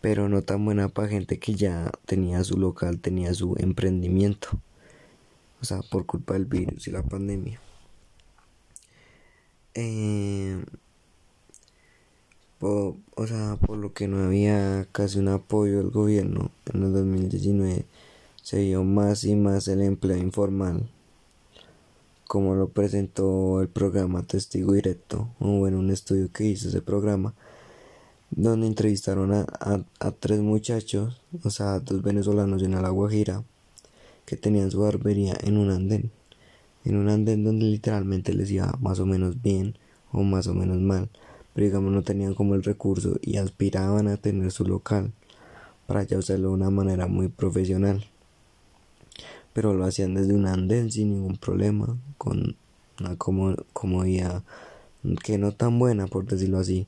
pero 0.00 0.28
no 0.28 0.42
tan 0.42 0.64
buena 0.64 0.88
para 0.88 1.08
gente 1.08 1.38
que 1.38 1.54
ya 1.54 1.90
tenía 2.06 2.44
su 2.44 2.58
local, 2.58 3.00
tenía 3.00 3.34
su 3.34 3.56
emprendimiento. 3.58 4.48
O 5.60 5.64
sea, 5.64 5.80
por 5.82 6.06
culpa 6.06 6.34
del 6.34 6.44
virus 6.44 6.86
y 6.86 6.90
la 6.90 7.02
pandemia. 7.02 7.60
Eh, 9.74 10.64
o 12.60 13.26
sea, 13.26 13.56
por 13.56 13.78
lo 13.78 13.92
que 13.92 14.08
no 14.08 14.24
había 14.24 14.86
casi 14.92 15.18
un 15.18 15.28
apoyo 15.28 15.78
del 15.78 15.90
gobierno 15.90 16.50
en 16.72 16.82
el 16.82 16.92
2019, 16.92 17.84
se 18.42 18.60
vio 18.62 18.84
más 18.84 19.24
y 19.24 19.36
más 19.36 19.68
el 19.68 19.82
empleo 19.82 20.16
informal, 20.16 20.88
como 22.26 22.54
lo 22.54 22.68
presentó 22.68 23.60
el 23.60 23.68
programa 23.68 24.22
Testigo 24.22 24.72
Directo, 24.72 25.28
o 25.38 25.58
bueno, 25.58 25.78
un 25.78 25.90
estudio 25.90 26.30
que 26.32 26.44
hizo 26.44 26.68
ese 26.68 26.80
programa 26.80 27.34
donde 28.30 28.66
entrevistaron 28.66 29.32
a, 29.32 29.46
a, 30.00 30.10
tres 30.10 30.40
muchachos, 30.40 31.20
o 31.42 31.50
sea, 31.50 31.80
dos 31.80 32.02
venezolanos 32.02 32.62
en 32.62 32.72
La 32.72 32.90
Guajira, 32.90 33.44
que 34.24 34.36
tenían 34.36 34.70
su 34.70 34.80
barbería 34.80 35.36
en 35.42 35.56
un 35.56 35.70
andén, 35.70 36.10
en 36.84 36.96
un 36.96 37.08
andén 37.08 37.44
donde 37.44 37.66
literalmente 37.66 38.34
les 38.34 38.50
iba 38.50 38.76
más 38.80 38.98
o 38.98 39.06
menos 39.06 39.40
bien 39.40 39.76
o 40.12 40.22
más 40.22 40.46
o 40.48 40.54
menos 40.54 40.80
mal, 40.80 41.08
pero 41.54 41.66
digamos 41.66 41.92
no 41.92 42.02
tenían 42.02 42.34
como 42.34 42.54
el 42.54 42.64
recurso 42.64 43.18
y 43.22 43.36
aspiraban 43.36 44.08
a 44.08 44.16
tener 44.16 44.50
su 44.50 44.64
local 44.64 45.12
para 45.86 46.02
ya 46.02 46.18
usarlo 46.18 46.48
de 46.48 46.54
una 46.54 46.70
manera 46.70 47.06
muy 47.06 47.28
profesional. 47.28 48.04
Pero 49.52 49.72
lo 49.72 49.84
hacían 49.84 50.14
desde 50.14 50.34
un 50.34 50.46
andén 50.46 50.90
sin 50.90 51.14
ningún 51.14 51.38
problema, 51.38 51.96
con 52.18 52.56
una 53.00 53.16
comodidad 53.16 54.42
que 55.22 55.38
no 55.38 55.52
tan 55.52 55.78
buena 55.78 56.06
por 56.08 56.26
decirlo 56.26 56.58
así 56.58 56.86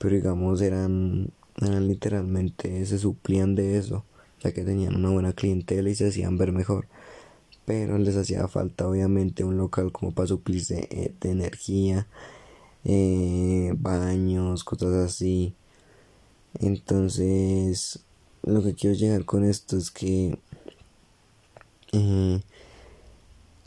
pero 0.00 0.16
digamos 0.16 0.60
eran, 0.62 1.30
eran 1.60 1.86
literalmente 1.86 2.84
se 2.86 2.98
suplían 2.98 3.54
de 3.54 3.78
eso 3.78 4.04
ya 4.42 4.52
que 4.52 4.64
tenían 4.64 4.96
una 4.96 5.10
buena 5.10 5.32
clientela 5.32 5.90
y 5.90 5.94
se 5.94 6.08
hacían 6.08 6.38
ver 6.38 6.52
mejor. 6.52 6.86
Pero 7.66 7.98
les 7.98 8.16
hacía 8.16 8.48
falta 8.48 8.88
obviamente 8.88 9.44
un 9.44 9.56
local 9.56 9.92
como 9.92 10.12
para 10.12 10.28
suplirse 10.28 10.88
eh, 10.90 11.14
de 11.20 11.30
energía 11.30 12.06
eh, 12.84 13.72
baños 13.76 14.64
cosas 14.64 14.94
así. 14.94 15.54
Entonces 16.58 18.00
lo 18.42 18.62
que 18.62 18.74
quiero 18.74 18.96
llegar 18.96 19.24
con 19.24 19.44
esto 19.44 19.76
es 19.76 19.90
que 19.90 20.38
eh, 21.92 22.40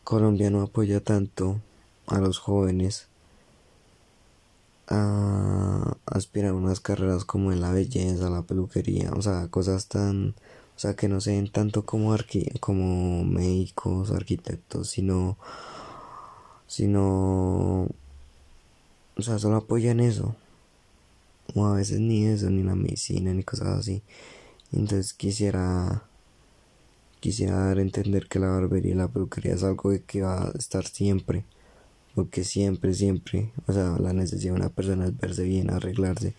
Colombia 0.03 0.49
no 0.49 0.61
apoya 0.61 0.99
tanto 0.99 1.61
a 2.07 2.19
los 2.19 2.39
jóvenes 2.39 3.07
a 4.93 5.97
aspirar 6.05 6.51
a 6.51 6.55
unas 6.55 6.79
carreras 6.79 7.25
como 7.25 7.51
en 7.51 7.61
la 7.61 7.71
belleza, 7.71 8.29
la 8.29 8.43
peluquería, 8.43 9.11
o 9.11 9.21
sea, 9.21 9.47
cosas 9.49 9.87
tan, 9.87 10.35
o 10.75 10.79
sea, 10.79 10.95
que 10.95 11.07
no 11.09 11.21
se 11.21 11.31
ven 11.31 11.51
tanto 11.51 11.85
como 11.85 12.13
arqui 12.13 12.49
como 12.59 13.23
médicos, 13.25 14.11
arquitectos, 14.11 14.89
sino, 14.89 15.37
sino, 16.67 17.87
o 19.17 19.21
sea, 19.21 19.39
solo 19.39 19.57
apoyan 19.57 19.99
eso, 19.99 20.35
o 21.55 21.65
a 21.65 21.75
veces 21.75 21.99
ni 21.99 22.25
eso, 22.25 22.49
ni 22.49 22.63
la 22.63 22.75
medicina, 22.75 23.33
ni 23.33 23.43
cosas 23.43 23.79
así. 23.79 24.03
Entonces 24.71 25.13
quisiera, 25.13 26.03
quisiera 27.19 27.57
dar 27.67 27.79
a 27.79 27.81
entender 27.81 28.27
que 28.27 28.39
la 28.39 28.49
barbería 28.49 28.93
y 28.93 28.95
la 28.95 29.07
peluquería 29.07 29.53
es 29.55 29.63
algo 29.63 29.91
que 30.07 30.21
va 30.21 30.49
a 30.49 30.51
estar 30.57 30.85
siempre 30.87 31.45
porque 32.15 32.43
siempre, 32.43 32.93
siempre, 32.93 33.51
o 33.67 33.73
sea, 33.73 33.97
la 33.99 34.13
necesidad 34.13 34.53
de 34.53 34.59
una 34.59 34.69
persona 34.69 35.05
es 35.07 35.17
verse 35.17 35.43
bien, 35.43 35.71
arreglarse. 35.71 36.35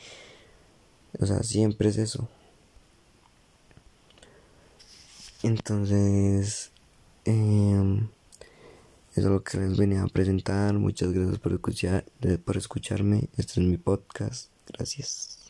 O 1.19 1.27
sea, 1.27 1.43
siempre 1.43 1.89
es 1.89 1.99
eso. 1.99 2.29
Entonces, 5.43 6.71
eh, 7.25 8.01
eso 9.15 9.29
es 9.29 9.33
lo 9.33 9.45
que 9.45 9.59
les 9.59 9.77
venía 9.77 10.03
a 10.03 10.09
presentar. 10.09 10.75
Muchas 10.75 11.13
gracias 11.13 11.39
por, 11.39 11.53
escuchar, 11.53 12.05
por 12.45 12.57
escucharme. 12.57 13.29
Este 13.37 13.61
es 13.61 13.67
mi 13.67 13.77
podcast. 13.77 14.51
Gracias. 14.67 15.44